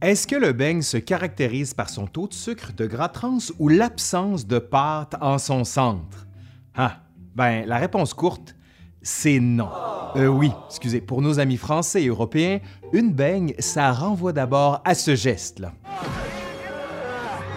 Est-ce 0.00 0.28
que 0.28 0.36
le 0.36 0.52
beigne 0.52 0.82
se 0.82 0.96
caractérise 0.96 1.74
par 1.74 1.90
son 1.90 2.06
taux 2.06 2.28
de 2.28 2.32
sucre, 2.32 2.72
de 2.72 2.86
gras 2.86 3.08
trans 3.08 3.38
ou 3.58 3.68
l'absence 3.68 4.46
de 4.46 4.60
pâte 4.60 5.16
en 5.20 5.38
son 5.38 5.64
centre? 5.64 6.28
Ah, 6.76 7.00
ben, 7.34 7.66
la 7.66 7.78
réponse 7.78 8.14
courte, 8.14 8.54
c'est 9.02 9.40
non. 9.40 9.68
Euh, 10.14 10.28
oui, 10.28 10.52
excusez, 10.68 11.00
pour 11.00 11.20
nos 11.20 11.40
amis 11.40 11.56
français 11.56 12.04
et 12.04 12.06
européens, 12.06 12.60
une 12.92 13.12
beigne, 13.12 13.54
ça 13.58 13.90
renvoie 13.90 14.32
d'abord 14.32 14.82
à 14.84 14.94
ce 14.94 15.16
geste-là. 15.16 15.72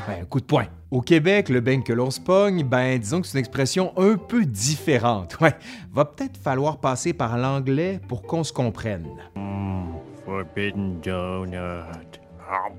Ben, 0.08 0.26
coup 0.26 0.40
de 0.40 0.46
poing. 0.46 0.66
Au 0.90 1.02
Québec, 1.02 1.48
le 1.48 1.60
beigne 1.60 1.84
que 1.84 1.94
l'on 1.94 2.10
se 2.10 2.20
pogne, 2.20 2.64
ben 2.64 2.98
disons 2.98 3.22
que 3.22 3.28
c'est 3.28 3.38
une 3.38 3.42
expression 3.42 3.94
un 3.98 4.18
peu 4.18 4.46
différente. 4.46 5.40
Ouais, 5.42 5.56
va 5.94 6.06
peut-être 6.06 6.38
falloir 6.38 6.80
passer 6.80 7.14
par 7.14 7.38
l'anglais 7.38 8.02
pour 8.08 8.24
qu'on 8.24 8.44
se 8.44 8.52
comprenne. 8.52 9.06
Forbidden 10.26 11.00
donut. 11.02 12.21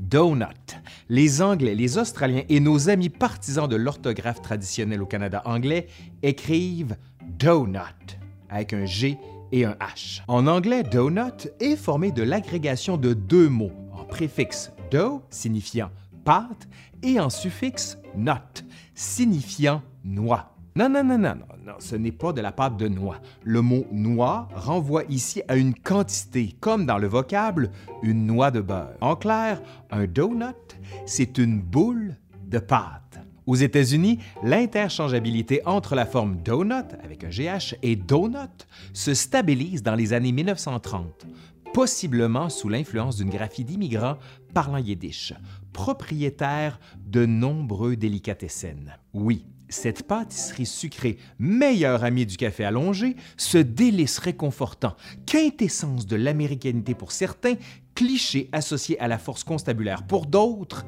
Donut. 0.00 0.76
Les 1.08 1.42
Anglais, 1.42 1.74
les 1.74 1.98
Australiens 1.98 2.44
et 2.48 2.60
nos 2.60 2.88
amis 2.88 3.08
partisans 3.08 3.68
de 3.68 3.76
l'orthographe 3.76 4.42
traditionnelle 4.42 5.02
au 5.02 5.06
Canada 5.06 5.42
anglais 5.44 5.86
écrivent 6.22 6.96
donut 7.38 8.18
avec 8.48 8.72
un 8.72 8.84
G 8.84 9.18
et 9.50 9.64
un 9.64 9.72
H. 9.72 10.22
En 10.28 10.46
anglais, 10.46 10.82
donut 10.82 11.48
est 11.60 11.76
formé 11.76 12.12
de 12.12 12.22
l'agrégation 12.22 12.96
de 12.96 13.14
deux 13.14 13.48
mots 13.48 13.72
en 13.92 14.04
préfixe 14.04 14.72
do 14.90 15.22
signifiant 15.30 15.90
pâte 16.24 16.68
et 17.02 17.18
en 17.18 17.30
suffixe 17.30 17.98
not 18.16 18.62
signifiant 18.94 19.82
noix. 20.04 20.51
Non, 20.74 20.88
non, 20.88 21.04
non, 21.04 21.18
non, 21.18 21.34
non, 21.34 21.46
non, 21.66 21.74
ce 21.80 21.96
n'est 21.96 22.12
pas 22.12 22.32
de 22.32 22.40
la 22.40 22.50
pâte 22.50 22.78
de 22.78 22.88
noix. 22.88 23.18
Le 23.42 23.60
mot 23.60 23.86
noix 23.92 24.48
renvoie 24.54 25.04
ici 25.10 25.42
à 25.46 25.56
une 25.56 25.74
quantité, 25.74 26.56
comme 26.60 26.86
dans 26.86 26.96
le 26.96 27.08
vocable 27.08 27.70
une 28.02 28.24
noix 28.24 28.50
de 28.50 28.62
beurre. 28.62 28.96
En 29.02 29.14
clair, 29.14 29.60
un 29.90 30.06
donut, 30.06 30.78
c'est 31.04 31.36
une 31.36 31.60
boule 31.60 32.16
de 32.46 32.58
pâte. 32.58 33.18
Aux 33.46 33.54
États-Unis, 33.54 34.20
l'interchangeabilité 34.42 35.60
entre 35.66 35.94
la 35.94 36.06
forme 36.06 36.36
donut 36.36 36.94
avec 37.04 37.22
un 37.24 37.28
GH 37.28 37.74
et 37.82 37.94
donut 37.94 38.66
se 38.94 39.12
stabilise 39.12 39.82
dans 39.82 39.94
les 39.94 40.14
années 40.14 40.32
1930, 40.32 41.26
possiblement 41.74 42.48
sous 42.48 42.70
l'influence 42.70 43.16
d'une 43.16 43.30
graphie 43.30 43.64
d'immigrants 43.64 44.16
parlant 44.54 44.78
yiddish, 44.78 45.34
propriétaire 45.74 46.80
de 47.04 47.26
nombreux 47.26 47.96
délicatessen. 47.96 48.96
Oui, 49.12 49.44
cette 49.72 50.04
pâtisserie 50.04 50.66
sucrée, 50.66 51.18
meilleure 51.38 52.04
amie 52.04 52.26
du 52.26 52.36
café 52.36 52.64
allongé, 52.64 53.16
ce 53.36 53.58
délice 53.58 54.18
réconfortant, 54.18 54.96
quintessence 55.26 56.06
de 56.06 56.16
l'américanité 56.16 56.94
pour 56.94 57.12
certains, 57.12 57.54
cliché 57.94 58.48
associé 58.52 58.98
à 59.00 59.08
la 59.08 59.18
force 59.18 59.44
constabulaire 59.44 60.04
pour 60.04 60.26
d'autres, 60.26 60.86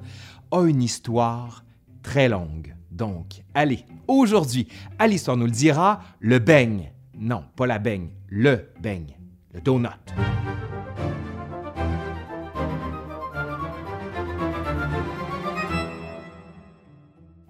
a 0.50 0.62
une 0.62 0.82
histoire 0.82 1.64
très 2.02 2.28
longue. 2.28 2.74
Donc, 2.91 3.42
allez, 3.54 3.84
aujourd'hui, 4.06 4.68
à 4.98 5.08
l'Histoire 5.08 5.36
nous 5.36 5.46
le 5.46 5.50
dira, 5.50 6.00
le 6.20 6.38
beigne. 6.38 6.92
Non, 7.19 7.44
pas 7.56 7.66
la 7.66 7.78
beigne, 7.78 8.10
le 8.28 8.69
beigne, 8.80 9.16
le 9.52 9.60
donut. 9.60 9.88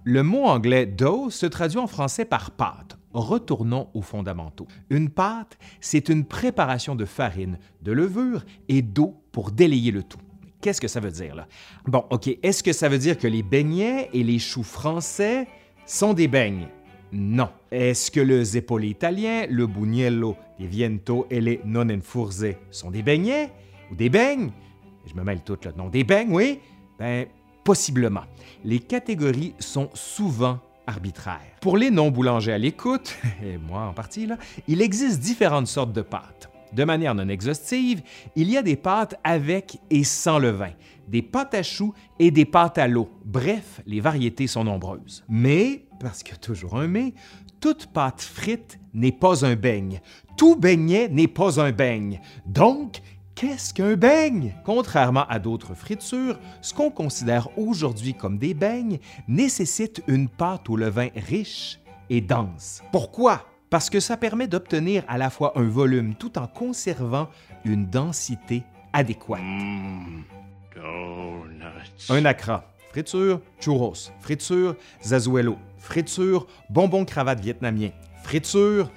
Le 0.07 0.23
mot 0.23 0.45
anglais 0.45 0.85
dough 0.85 1.31
se 1.31 1.47
traduit 1.47 1.79
en 1.79 1.87
français 1.87 2.27
par 2.27 2.51
pâte. 2.51 2.99
Retournons 3.15 3.89
aux 3.95 4.03
fondamentaux. 4.03 4.67
Une 4.91 5.09
pâte, 5.09 5.57
c'est 5.81 6.11
une 6.11 6.27
préparation 6.27 6.95
de 6.95 7.07
farine, 7.07 7.59
de 7.81 7.91
levure 7.91 8.45
et 8.69 8.83
d'eau 8.83 9.15
pour 9.33 9.51
délayer 9.51 9.93
le 9.93 10.03
tout. 10.03 10.19
Qu'est-ce 10.61 10.83
que 10.83 10.89
ça 10.89 11.01
veut 11.01 11.11
dire 11.11 11.35
là? 11.35 11.47
Bon, 11.87 12.05
OK, 12.11 12.29
est-ce 12.43 12.63
que 12.63 12.75
ça 12.75 12.91
veut 12.91 12.99
dire 12.99 13.17
que 13.17 13.27
les 13.27 13.43
beignets 13.43 14.11
et 14.13 14.23
les 14.23 14.39
choux 14.39 14.63
français 14.63 15.47
sont 15.87 16.13
des 16.13 16.29
beignes? 16.29 16.69
Non. 17.11 17.49
Est-ce 17.71 18.11
que 18.11 18.21
le 18.21 18.45
zeppole 18.45 18.85
italien, 18.85 19.47
le 19.49 19.67
bugnello, 19.67 20.37
les 20.59 20.67
viento 20.67 21.27
et 21.31 21.41
les 21.41 21.63
nonenfurze 21.65 22.49
sont 22.71 22.91
des 22.91 23.03
beignets 23.03 23.51
ou 23.91 23.95
des 23.95 24.11
beignes? 24.11 24.51
Je 25.07 25.15
me 25.15 25.23
mêle 25.23 25.41
tout 25.41 25.57
là. 25.65 25.73
Non, 25.75 25.89
des 25.89 26.05
beignes, 26.05 26.31
oui? 26.31 26.61
Ben, 26.99 27.27
Possiblement. 27.65 28.25
Les 28.63 28.79
catégories 28.79 29.55
sont 29.59 29.89
souvent 29.95 30.61
arbitraires. 30.87 31.41
Pour 31.63 31.79
les 31.79 31.91
non-boulangers 31.91 32.53
à 32.53 32.59
l'écoute, 32.59 33.17
et 33.43 33.57
moi 33.57 33.87
en 33.87 33.95
partie, 33.95 34.27
là, 34.27 34.37
il 34.69 34.83
existe 34.83 35.21
différentes 35.21 35.67
sortes 35.67 35.93
de 35.93 36.03
pâtes. 36.03 36.51
De 36.75 36.85
manière 36.85 37.15
non 37.15 37.29
exhaustive, 37.29 38.03
il 38.37 38.51
y 38.51 38.57
a 38.57 38.63
des 38.63 38.77
pâtes 38.77 39.15
avec 39.23 39.79
et 39.91 40.05
sans 40.05 40.39
levain, 40.39 40.73
des 41.09 41.23
pâtes 41.23 41.55
à 41.55 41.63
choux 41.63 41.95
et 42.19 42.31
des 42.31 42.45
pâtes 42.45 42.79
à 42.79 42.89
l'eau. 42.89 43.09
Bref, 43.25 43.81
les 43.87 44.01
variétés 44.01 44.47
sont 44.47 44.65
nombreuses. 44.65 45.25
Mais, 45.29 45.85
parce 46.01 46.23
qu'il 46.23 46.35
y 46.35 46.37
a 46.37 46.41
toujours 46.41 46.77
un 46.77 46.89
mais, 46.89 47.15
toute 47.61 47.87
pâte 47.87 48.21
frite 48.21 48.79
n'est 48.93 49.13
pas 49.13 49.47
un 49.47 49.55
beigne. 49.55 50.01
Tout 50.37 50.57
beignet 50.57 51.09
n'est 51.09 51.29
pas 51.29 51.61
un 51.61 51.71
beigne. 51.71 52.21
Donc, 52.45 53.01
Qu'est-ce 53.35 53.75
qu'un 53.75 53.97
beigne? 53.97 54.55
Contrairement 54.65 55.27
à 55.29 55.41
d'autres 55.41 55.75
fritures, 55.75 56.39
ce 56.61 56.73
qu'on 56.73 56.91
considère 56.91 57.49
aujourd'hui 57.59 58.15
comme 58.15 58.39
des 58.39 58.55
beignes 58.55 58.99
nécessite 59.27 60.03
une 60.07 60.29
pâte 60.29 60.71
au 60.71 60.77
levain 60.77 61.09
riche 61.17 61.81
et 62.11 62.21
dense. 62.21 62.81
Pourquoi? 62.93 63.45
Parce 63.71 63.91
que 63.91 63.99
ça 63.99 64.17
permet 64.17 64.47
d'obtenir 64.47 65.03
à 65.09 65.19
la 65.19 65.31
fois 65.31 65.53
un 65.57 65.69
volume 65.69 66.15
tout 66.15 66.39
en 66.39 66.47
conservant 66.47 67.29
une 67.65 67.87
densité 67.87 68.63
adéquate. 68.93 69.43
Mm, 69.43 70.23
donuts. 70.77 72.11
Un 72.11 72.25
acra, 72.27 72.73
friture, 72.91 73.41
churros, 73.59 74.13
friture, 74.21 74.77
zazuelo, 75.03 75.59
friture, 75.79 76.47
bonbon 76.71 77.05
cravate 77.05 77.41
vietnamien, 77.41 77.91
friture. 78.23 78.93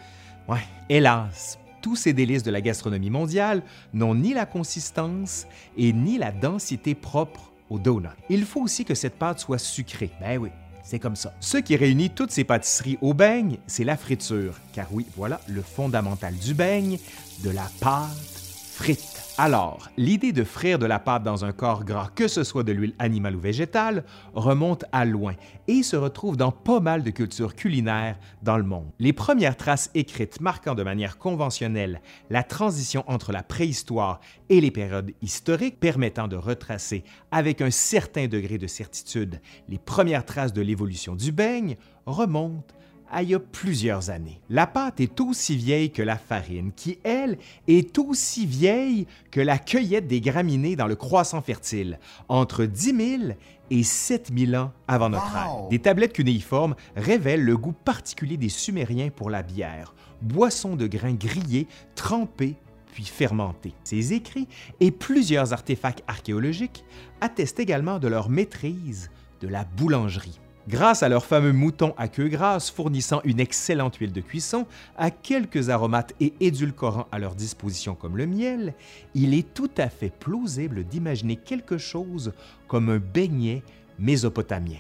Ouais, 0.48 0.62
hélas, 0.90 1.58
tous 1.88 1.96
ces 1.96 2.12
délices 2.12 2.44
de 2.44 2.52
la 2.52 2.60
gastronomie 2.60 3.10
mondiale 3.10 3.64
n'ont 3.94 4.14
ni 4.14 4.34
la 4.34 4.46
consistance 4.46 5.48
et 5.78 5.94
ni 5.94 6.18
la 6.18 6.34
densité 6.34 6.96
propre 6.96 7.54
au 7.70 7.80
donut. 7.80 8.10
Il 8.30 8.44
faut 8.44 8.60
aussi 8.60 8.84
que 8.84 8.94
cette 8.94 9.18
pâte 9.18 9.40
soit 9.40 9.58
sucrée. 9.58 10.12
Ben 10.20 10.38
oui, 10.38 10.50
c'est 10.84 11.00
comme 11.00 11.16
ça. 11.16 11.34
Ce 11.40 11.56
qui 11.56 11.78
réunit 11.78 12.10
toutes 12.10 12.32
ces 12.32 12.44
pâtisseries 12.44 12.98
au 13.02 13.14
beigne, 13.14 13.56
c'est 13.68 13.86
la 13.86 13.96
friture. 13.96 14.56
Car 14.74 14.88
oui, 14.92 15.06
voilà 15.16 15.40
le 15.48 15.62
fondamental 15.62 16.36
du 16.36 16.54
beigne, 16.54 17.00
de 17.46 17.52
la 17.52 17.72
pâte 17.80 18.37
frite. 18.78 19.24
Alors, 19.40 19.90
l'idée 19.98 20.32
de 20.32 20.44
frire 20.44 20.78
de 20.78 20.86
la 20.86 21.00
pâte 21.00 21.24
dans 21.24 21.44
un 21.44 21.52
corps 21.52 21.84
gras, 21.84 22.12
que 22.14 22.28
ce 22.28 22.44
soit 22.44 22.64
de 22.64 22.72
l'huile 22.72 22.94
animale 23.00 23.36
ou 23.36 23.40
végétale, 23.40 24.04
remonte 24.36 24.86
à 24.92 25.04
loin 25.04 25.34
et 25.68 25.82
se 25.82 25.96
retrouve 25.96 26.38
dans 26.38 26.52
pas 26.52 26.80
mal 26.80 27.02
de 27.02 27.10
cultures 27.10 27.56
culinaires 27.56 28.20
dans 28.44 28.56
le 28.56 28.64
monde. 28.64 28.86
Les 29.00 29.14
premières 29.14 29.58
traces 29.58 29.90
écrites 29.96 30.42
marquant 30.42 30.76
de 30.76 30.84
manière 30.84 31.18
conventionnelle 31.18 32.02
la 32.30 32.44
transition 32.44 33.04
entre 33.08 33.32
la 33.32 33.42
préhistoire 33.42 34.20
et 34.50 34.62
les 34.62 34.72
périodes 34.72 35.12
historiques 35.24 35.80
permettant 35.80 36.28
de 36.28 36.36
retracer 36.36 37.04
avec 37.32 37.62
un 37.62 37.72
certain 37.72 38.28
degré 38.28 38.60
de 38.60 38.68
certitude 38.68 39.42
les 39.70 39.80
premières 39.80 40.26
traces 40.26 40.54
de 40.54 40.62
l'évolution 40.62 41.16
du 41.16 41.32
beigne 41.32 41.78
remontent 42.06 42.76
à 43.12 43.24
il 43.24 43.30
y 43.30 43.36
a 43.36 43.40
plusieurs 43.40 44.10
années. 44.10 44.40
La 44.50 44.68
pâte 44.68 45.00
est 45.00 45.20
aussi 45.20 45.56
vieille 45.56 45.92
que 45.92 46.02
la 46.02 46.18
farine, 46.18 46.72
qui, 46.76 47.00
elle, 47.04 47.38
est 47.68 47.98
aussi 47.98 48.46
vieille 48.46 49.08
que 49.32 49.42
la 49.42 49.58
cueillette 49.58 50.08
des 50.08 50.22
graminées 50.22 50.76
dans 50.76 50.88
le 50.88 50.96
croissant 50.96 51.42
fertile, 51.42 52.00
entre 52.30 52.66
10 52.66 53.20
000 53.20 53.34
et 53.70 53.84
7 53.84 54.32
000 54.38 54.62
ans 54.62 54.72
avant 54.88 55.10
notre 55.10 55.36
ère. 55.36 55.68
Des 55.70 55.80
tablettes 55.80 56.14
cunéiformes 56.14 56.76
révèlent 56.96 57.44
le 57.44 57.58
goût 57.58 57.74
particulier 57.74 58.38
des 58.38 58.50
Sumériens 58.50 59.10
pour 59.10 59.30
la 59.30 59.44
bière, 59.44 59.94
boisson 60.22 60.76
de 60.76 60.88
grains 60.88 61.14
grillés, 61.14 61.68
trempés 61.96 62.56
puis 62.94 63.04
fermentés. 63.06 63.74
Ces 63.84 64.14
écrits 64.14 64.48
et 64.80 64.90
plusieurs 64.90 65.54
artefacts 65.54 66.04
archéologiques 66.08 66.84
attestent 67.22 67.60
également 67.60 68.00
de 68.00 68.08
leur 68.08 68.30
maîtrise 68.30 69.12
de 69.40 69.48
la 69.48 69.66
boulangerie. 69.66 70.40
Grâce 70.68 71.02
à 71.02 71.08
leurs 71.08 71.26
fameux 71.26 71.54
moutons 71.54 71.94
à 71.98 72.10
queue 72.10 72.28
grasse 72.28 72.70
fournissant 72.70 73.22
une 73.24 73.40
excellente 73.40 73.96
huile 73.96 74.12
de 74.12 74.20
cuisson, 74.20 74.66
à 74.98 75.12
quelques 75.12 75.70
aromates 75.70 76.14
et 76.20 76.34
édulcorants 76.42 77.08
à 77.10 77.20
leur 77.20 77.36
disposition 77.36 77.96
comme 77.96 78.18
le 78.18 78.28
miel, 78.28 78.74
il 79.16 79.34
est 79.34 79.54
tout 79.54 79.72
à 79.78 79.88
fait 79.88 80.10
plausible 80.10 80.84
d'imaginer 80.84 81.38
quelque 81.38 81.78
chose 81.78 82.34
comme 82.68 82.90
un 82.90 82.98
beignet 82.98 83.64
mésopotamien. 83.98 84.80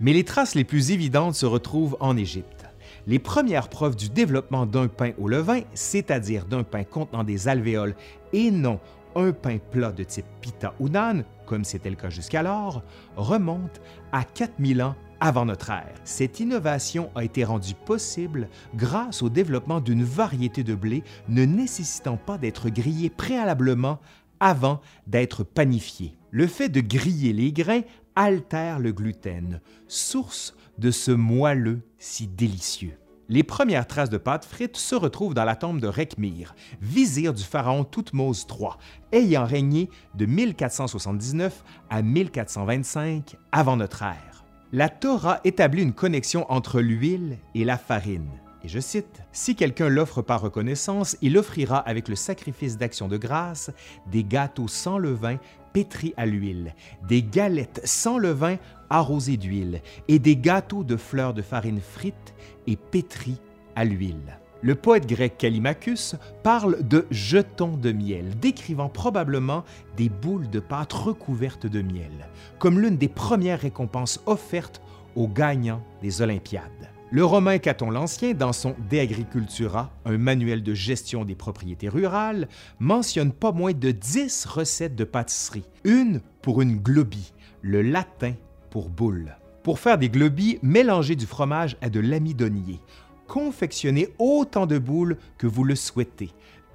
Mais 0.00 0.12
les 0.12 0.24
traces 0.24 0.54
les 0.54 0.64
plus 0.64 0.90
évidentes 0.90 1.34
se 1.34 1.46
retrouvent 1.46 1.96
en 2.00 2.18
Égypte. 2.18 2.66
Les 3.06 3.18
premières 3.18 3.70
preuves 3.70 3.96
du 3.96 4.10
développement 4.10 4.66
d'un 4.66 4.88
pain 4.88 5.12
au 5.18 5.28
levain, 5.28 5.62
c'est-à-dire 5.72 6.44
d'un 6.44 6.62
pain 6.62 6.84
contenant 6.84 7.24
des 7.24 7.48
alvéoles 7.48 7.94
et 8.34 8.50
non 8.50 8.80
un 9.14 9.32
pain 9.32 9.56
plat 9.70 9.92
de 9.92 10.04
type 10.04 10.26
pita 10.42 10.74
ou 10.78 10.90
nan, 10.90 11.24
comme 11.46 11.64
c'était 11.64 11.88
le 11.88 11.96
cas 11.96 12.10
jusqu'alors, 12.10 12.82
remontent 13.16 13.80
à 14.12 14.24
4000 14.24 14.82
ans 14.82 14.94
avant 15.20 15.44
notre 15.44 15.70
ère. 15.70 15.94
Cette 16.04 16.40
innovation 16.40 17.10
a 17.14 17.24
été 17.24 17.44
rendue 17.44 17.74
possible 17.74 18.48
grâce 18.74 19.22
au 19.22 19.28
développement 19.28 19.80
d'une 19.80 20.04
variété 20.04 20.64
de 20.64 20.74
blé 20.74 21.02
ne 21.28 21.44
nécessitant 21.44 22.16
pas 22.16 22.38
d'être 22.38 22.68
grillé 22.68 23.10
préalablement 23.10 23.98
avant 24.40 24.80
d'être 25.06 25.44
panifiés. 25.44 26.16
Le 26.30 26.46
fait 26.46 26.68
de 26.68 26.80
griller 26.80 27.32
les 27.32 27.52
grains 27.52 27.82
altère 28.14 28.78
le 28.78 28.92
gluten, 28.92 29.60
source 29.88 30.54
de 30.78 30.90
ce 30.90 31.10
moelleux 31.10 31.82
si 31.98 32.26
délicieux. 32.26 32.98
Les 33.28 33.42
premières 33.42 33.88
traces 33.88 34.10
de 34.10 34.18
pâte 34.18 34.44
frite 34.44 34.76
se 34.76 34.94
retrouvent 34.94 35.34
dans 35.34 35.44
la 35.44 35.56
tombe 35.56 35.80
de 35.80 35.88
Rekhmir, 35.88 36.54
vizir 36.80 37.34
du 37.34 37.42
pharaon 37.42 37.82
Toutmose 37.82 38.46
III, 38.48 38.70
ayant 39.10 39.44
régné 39.44 39.90
de 40.14 40.26
1479 40.26 41.64
à 41.90 42.02
1425 42.02 43.36
avant 43.50 43.76
notre 43.76 44.02
ère. 44.02 44.35
La 44.72 44.88
Torah 44.88 45.40
établit 45.44 45.82
une 45.82 45.92
connexion 45.92 46.44
entre 46.50 46.80
l'huile 46.80 47.38
et 47.54 47.64
la 47.64 47.78
farine. 47.78 48.28
Et 48.64 48.68
je 48.68 48.80
cite, 48.80 49.22
Si 49.30 49.54
quelqu'un 49.54 49.88
l'offre 49.88 50.22
par 50.22 50.40
reconnaissance, 50.40 51.16
il 51.22 51.38
offrira 51.38 51.78
avec 51.78 52.08
le 52.08 52.16
sacrifice 52.16 52.76
d'action 52.76 53.06
de 53.06 53.16
grâce 53.16 53.70
des 54.10 54.24
gâteaux 54.24 54.66
sans 54.66 54.98
levain 54.98 55.38
pétris 55.72 56.14
à 56.16 56.26
l'huile, 56.26 56.74
des 57.06 57.22
galettes 57.22 57.80
sans 57.84 58.18
levain 58.18 58.56
arrosées 58.90 59.36
d'huile 59.36 59.82
et 60.08 60.18
des 60.18 60.36
gâteaux 60.36 60.82
de 60.82 60.96
fleurs 60.96 61.32
de 61.32 61.42
farine 61.42 61.80
frites 61.80 62.34
et 62.66 62.76
pétris 62.76 63.40
à 63.76 63.84
l'huile. 63.84 64.40
Le 64.66 64.74
poète 64.74 65.06
grec 65.06 65.38
Callimachus 65.38 66.16
parle 66.42 66.78
de 66.82 67.06
jetons 67.12 67.76
de 67.76 67.92
miel, 67.92 68.36
décrivant 68.40 68.88
probablement 68.88 69.62
des 69.96 70.08
boules 70.08 70.50
de 70.50 70.58
pâte 70.58 70.92
recouvertes 70.92 71.68
de 71.68 71.82
miel, 71.82 72.26
comme 72.58 72.80
l'une 72.80 72.96
des 72.96 73.06
premières 73.06 73.60
récompenses 73.60 74.20
offertes 74.26 74.82
aux 75.14 75.28
gagnants 75.28 75.84
des 76.02 76.20
Olympiades. 76.20 76.90
Le 77.12 77.24
romain 77.24 77.58
Caton 77.58 77.90
l'Ancien, 77.90 78.34
dans 78.34 78.52
son 78.52 78.74
De 78.90 78.98
Agricultura, 78.98 79.92
un 80.04 80.18
manuel 80.18 80.64
de 80.64 80.74
gestion 80.74 81.24
des 81.24 81.36
propriétés 81.36 81.88
rurales, 81.88 82.48
mentionne 82.80 83.30
pas 83.30 83.52
moins 83.52 83.72
de 83.72 83.92
10 83.92 84.46
recettes 84.46 84.96
de 84.96 85.04
pâtisserie, 85.04 85.68
une 85.84 86.20
pour 86.42 86.60
une 86.60 86.78
globie, 86.78 87.32
le 87.62 87.82
latin 87.82 88.32
pour 88.70 88.90
boule. 88.90 89.36
Pour 89.62 89.78
faire 89.78 89.98
des 89.98 90.08
globies, 90.08 90.58
mélangez 90.62 91.14
du 91.14 91.26
fromage 91.26 91.76
à 91.80 91.88
de 91.88 91.98
l'amidonier. 91.98 92.80
Confectionnez 93.26 94.08
autant 94.18 94.66
de 94.66 94.78
boules 94.78 95.16
que 95.38 95.46
vous 95.46 95.64
le 95.64 95.74
souhaitez. 95.74 96.30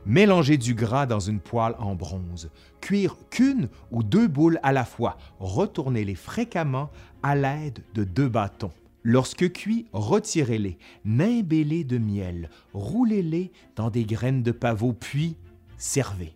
Mélangez 0.06 0.58
du 0.58 0.74
gras 0.74 1.06
dans 1.06 1.20
une 1.20 1.40
poêle 1.40 1.76
en 1.78 1.96
bronze. 1.96 2.50
Cuire 2.82 3.16
qu'une 3.30 3.70
ou 3.92 4.02
deux 4.04 4.28
boules 4.28 4.60
à 4.64 4.72
la 4.72 4.84
fois. 4.84 5.18
Retournez-les 5.40 6.16
fréquemment 6.16 6.90
à 7.22 7.36
l'aide 7.36 7.80
de 7.94 8.04
deux 8.04 8.28
bâtons. 8.28 8.72
Lorsque 9.04 9.52
cuits, 9.52 9.88
retirez-les, 9.94 10.78
nimbez-les 11.06 11.84
de 11.84 11.98
miel, 11.98 12.50
roulez-les 12.74 13.52
dans 13.76 13.90
des 13.90 14.06
graines 14.06 14.44
de 14.44 14.52
pavot, 14.52 14.94
puis 14.94 15.38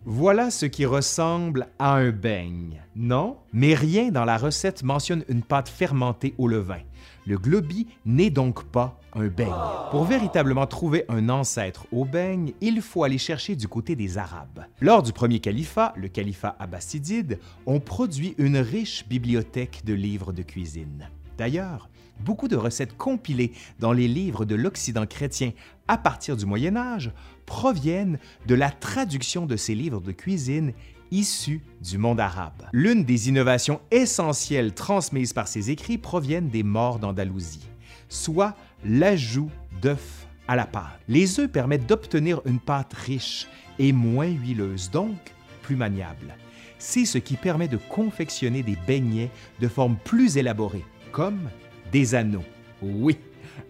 Voilà 0.04 0.50
ce 0.50 0.66
qui 0.66 0.84
ressemble 0.86 1.68
à 1.78 1.94
un 1.94 2.10
beigne, 2.10 2.82
non? 2.96 3.36
Mais 3.52 3.74
rien 3.74 4.10
dans 4.10 4.24
la 4.24 4.38
recette 4.38 4.82
mentionne 4.82 5.24
une 5.28 5.42
pâte 5.42 5.68
fermentée 5.68 6.34
au 6.36 6.48
levain. 6.48 6.80
Le 7.26 7.38
globi 7.38 7.86
n'est 8.04 8.30
donc 8.30 8.64
pas 8.64 8.98
un 9.12 9.28
beigne. 9.28 9.52
Pour 9.92 10.04
véritablement 10.04 10.66
trouver 10.66 11.04
un 11.08 11.28
ancêtre 11.28 11.86
au 11.92 12.04
beigne, 12.04 12.54
il 12.60 12.82
faut 12.82 13.04
aller 13.04 13.18
chercher 13.18 13.54
du 13.54 13.68
côté 13.68 13.94
des 13.94 14.18
Arabes. 14.18 14.66
Lors 14.80 15.04
du 15.04 15.12
premier 15.12 15.38
califat, 15.38 15.94
le 15.96 16.08
califat 16.08 16.56
abbasidide, 16.58 17.38
on 17.66 17.78
produit 17.78 18.34
une 18.38 18.58
riche 18.58 19.06
bibliothèque 19.06 19.82
de 19.84 19.94
livres 19.94 20.32
de 20.32 20.42
cuisine. 20.42 21.08
D'ailleurs, 21.38 21.88
beaucoup 22.18 22.48
de 22.48 22.56
recettes 22.56 22.96
compilées 22.96 23.52
dans 23.78 23.92
les 23.92 24.08
livres 24.08 24.44
de 24.44 24.56
l'Occident 24.56 25.06
chrétien 25.06 25.52
à 25.86 25.98
partir 25.98 26.36
du 26.36 26.46
Moyen 26.46 26.76
Âge 26.76 27.12
proviennent 27.46 28.18
de 28.46 28.54
la 28.54 28.70
traduction 28.70 29.46
de 29.46 29.56
ces 29.56 29.74
livres 29.74 30.00
de 30.00 30.12
cuisine 30.12 30.72
issus 31.10 31.62
du 31.80 31.98
monde 31.98 32.20
arabe. 32.20 32.66
L'une 32.72 33.04
des 33.04 33.28
innovations 33.28 33.80
essentielles 33.90 34.74
transmises 34.74 35.32
par 35.32 35.48
ces 35.48 35.70
écrits 35.70 35.98
proviennent 35.98 36.48
des 36.48 36.64
morts 36.64 36.98
d'Andalousie, 36.98 37.68
soit 38.08 38.56
l'ajout 38.84 39.50
d'œufs 39.80 40.26
à 40.48 40.56
la 40.56 40.66
pâte. 40.66 41.00
Les 41.08 41.40
œufs 41.40 41.50
permettent 41.50 41.86
d'obtenir 41.86 42.40
une 42.44 42.60
pâte 42.60 42.92
riche 42.94 43.46
et 43.78 43.92
moins 43.92 44.28
huileuse, 44.28 44.90
donc 44.90 45.16
plus 45.62 45.76
maniable. 45.76 46.34
C'est 46.78 47.04
ce 47.04 47.18
qui 47.18 47.36
permet 47.36 47.68
de 47.68 47.78
confectionner 47.78 48.62
des 48.62 48.76
beignets 48.86 49.30
de 49.60 49.68
forme 49.68 49.96
plus 50.04 50.36
élaborée, 50.36 50.84
comme 51.12 51.48
des 51.90 52.14
anneaux. 52.14 52.44
Oui, 52.82 53.18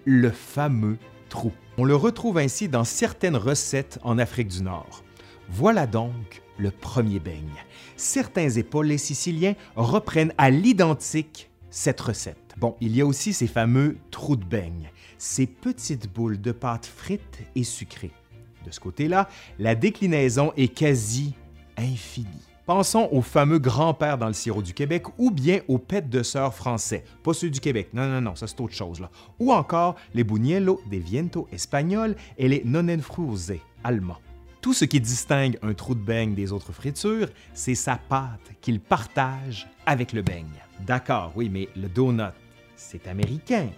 le 0.05 0.31
fameux 0.31 0.99
trou. 1.29 1.53
On 1.79 1.85
le 1.85 1.97
retrouve 1.97 2.39
ainsi 2.39 2.69
dans 2.69 2.85
certaines 2.85 3.37
recettes 3.37 3.99
en 4.03 4.19
Afrique 4.19 4.49
du 4.49 4.63
Nord. 4.63 5.03
Voilà 5.49 5.87
donc 5.87 6.43
le 6.59 6.71
premier 6.71 7.19
beigne. 7.19 7.63
Certains 7.97 8.51
épaules 8.51 8.99
siciliens 8.99 9.55
reprennent 9.77 10.33
à 10.39 10.51
l'identique 10.51 11.51
cette 11.71 12.01
recette. 12.01 12.55
Bon, 12.57 12.75
il 12.81 12.97
y 12.97 13.03
a 13.03 13.07
aussi 13.07 13.33
ces 13.33 13.47
fameux 13.47 13.99
trous 14.11 14.37
de 14.37 14.45
beigne, 14.45 14.91
ces 15.19 15.47
petites 15.47 16.13
boules 16.13 16.41
de 16.41 16.53
pâte 16.53 16.87
frites 16.87 17.41
et 17.55 17.65
sucrées. 17.65 18.13
De 18.65 18.71
ce 18.71 18.81
côté-là, 18.81 19.29
la 19.59 19.75
déclinaison 19.75 20.53
est 20.57 20.75
quasi 20.75 21.35
infinie. 21.77 22.27
Pensons 22.67 23.09
au 23.13 23.23
fameux 23.23 23.61
grand-père 23.61 24.19
dans 24.19 24.27
le 24.27 24.33
sirop 24.33 24.61
du 24.61 24.75
Québec 24.75 25.05
ou 25.19 25.31
bien 25.31 25.61
aux 25.69 25.79
pets 25.79 26.11
de 26.11 26.25
sœur 26.25 26.53
français, 26.53 27.05
pas 27.23 27.33
ceux 27.33 27.49
du 27.49 27.61
Québec, 27.61 27.91
non, 27.95 28.09
non, 28.09 28.21
non, 28.21 28.35
ça 28.35 28.49
c'est 28.49 28.61
autre 28.61 28.75
chose. 28.75 28.99
Là. 28.99 29.09
Ou 29.39 29.53
encore 29.53 29.95
les 30.15 30.25
buñuelos 30.25 30.81
de 30.91 30.97
viento 30.97 31.47
espagnols 31.53 32.17
et 32.37 32.49
les 32.49 32.65
nonnenfruse 32.65 33.55
allemands. 33.85 34.19
Tout 34.61 34.75
ce 34.75 34.85
qui 34.85 35.01
distingue 35.01 35.61
un 35.63 35.75
trou 35.75 35.95
de 35.95 36.01
beigne 36.01 36.35
des 36.35 36.51
autres 36.51 36.73
fritures, 36.73 37.29
c'est 37.55 37.77
sa 37.77 38.01
pâte 38.09 38.51
qu'il 38.61 38.81
partage 38.81 39.69
avec 39.87 40.13
le 40.13 40.23
beigne. 40.23 40.47
D'accord, 40.81 41.31
oui, 41.37 41.49
mais 41.49 41.69
le 41.77 41.87
donut, 41.87 42.35
c'est 42.75 43.07
américain, 43.07 43.69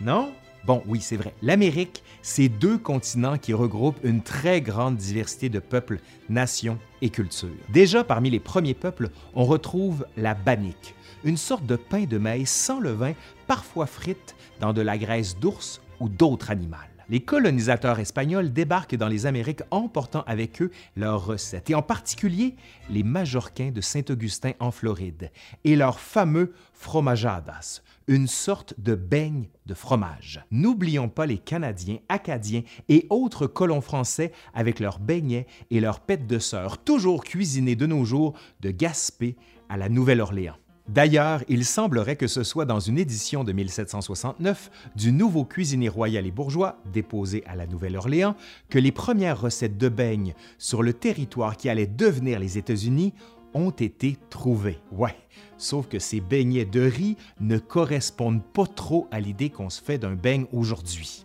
non? 0.00 0.30
Bon, 0.66 0.82
oui, 0.88 1.00
c'est 1.00 1.16
vrai. 1.16 1.32
L'Amérique, 1.42 2.02
c'est 2.22 2.48
deux 2.48 2.76
continents 2.76 3.38
qui 3.38 3.52
regroupent 3.52 4.02
une 4.02 4.20
très 4.20 4.60
grande 4.60 4.96
diversité 4.96 5.48
de 5.48 5.60
peuples, 5.60 6.00
nations 6.28 6.76
et 7.02 7.10
cultures. 7.10 7.50
Déjà, 7.68 8.02
parmi 8.02 8.30
les 8.30 8.40
premiers 8.40 8.74
peuples, 8.74 9.10
on 9.36 9.44
retrouve 9.44 10.06
la 10.16 10.34
bannique, 10.34 10.96
une 11.22 11.36
sorte 11.36 11.66
de 11.66 11.76
pain 11.76 12.04
de 12.04 12.18
maïs 12.18 12.50
sans 12.50 12.80
levain, 12.80 13.12
parfois 13.46 13.86
frite 13.86 14.34
dans 14.58 14.72
de 14.72 14.82
la 14.82 14.98
graisse 14.98 15.38
d'ours 15.38 15.80
ou 16.00 16.08
d'autres 16.08 16.50
animaux 16.50 16.76
les 17.08 17.20
colonisateurs 17.20 17.98
espagnols 17.98 18.52
débarquent 18.52 18.96
dans 18.96 19.08
les 19.08 19.26
Amériques 19.26 19.62
emportant 19.70 20.24
avec 20.26 20.60
eux 20.62 20.70
leurs 20.96 21.24
recettes, 21.24 21.70
et 21.70 21.74
en 21.74 21.82
particulier 21.82 22.56
les 22.90 23.02
Majorquins 23.02 23.70
de 23.70 23.80
Saint-Augustin 23.80 24.52
en 24.60 24.70
Floride 24.70 25.30
et 25.64 25.76
leurs 25.76 26.00
fameux 26.00 26.52
fromajadas, 26.72 27.82
une 28.08 28.26
sorte 28.26 28.74
de 28.78 28.94
beigne 28.94 29.48
de 29.66 29.74
fromage. 29.74 30.44
N'oublions 30.50 31.08
pas 31.08 31.26
les 31.26 31.38
Canadiens, 31.38 31.98
Acadiens 32.08 32.62
et 32.88 33.06
autres 33.10 33.46
colons 33.46 33.80
français 33.80 34.32
avec 34.54 34.80
leurs 34.80 34.98
beignets 34.98 35.46
et 35.70 35.80
leurs 35.80 36.00
pêtes 36.00 36.26
de 36.26 36.38
sœur, 36.38 36.78
toujours 36.78 37.24
cuisinés 37.24 37.76
de 37.76 37.86
nos 37.86 38.04
jours 38.04 38.34
de 38.60 38.70
Gaspé 38.70 39.36
à 39.68 39.76
la 39.76 39.88
Nouvelle-Orléans. 39.88 40.56
D'ailleurs, 40.88 41.42
il 41.48 41.64
semblerait 41.64 42.14
que 42.14 42.28
ce 42.28 42.44
soit 42.44 42.64
dans 42.64 42.78
une 42.78 42.96
édition 42.96 43.42
de 43.42 43.50
1769 43.50 44.70
du 44.94 45.10
Nouveau 45.10 45.44
cuisinier 45.44 45.88
royal 45.88 46.26
et 46.26 46.30
bourgeois, 46.30 46.78
déposé 46.92 47.42
à 47.46 47.56
la 47.56 47.66
Nouvelle-Orléans, 47.66 48.36
que 48.68 48.78
les 48.78 48.92
premières 48.92 49.40
recettes 49.40 49.78
de 49.78 49.88
beignes 49.88 50.34
sur 50.58 50.84
le 50.84 50.92
territoire 50.92 51.56
qui 51.56 51.68
allait 51.68 51.88
devenir 51.88 52.38
les 52.38 52.56
États-Unis 52.56 53.14
ont 53.56 53.70
été 53.70 54.16
trouvées. 54.30 54.78
Ouais, 54.92 55.16
sauf 55.56 55.88
que 55.88 55.98
ces 55.98 56.20
beignets 56.20 56.64
de 56.64 56.82
riz 56.82 57.16
ne 57.40 57.58
correspondent 57.58 58.44
pas 58.44 58.66
trop 58.66 59.08
à 59.10 59.18
l'idée 59.18 59.50
qu'on 59.50 59.70
se 59.70 59.82
fait 59.82 59.98
d'un 59.98 60.14
beigne 60.14 60.46
aujourd'hui. 60.52 61.24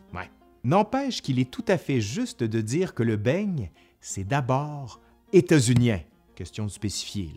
N'empêche 0.64 1.24
qu'il 1.24 1.40
est 1.40 1.50
tout 1.50 1.66
à 1.68 1.80
fait 1.80 2.02
juste 2.02 2.44
de 2.44 2.62
dire 2.62 2.94
que 2.94 3.02
le 3.02 3.16
beigne, 3.16 3.72
c'est 4.00 4.24
d'abord 4.24 5.02
états-unien 5.34 6.02
question. 6.36 6.68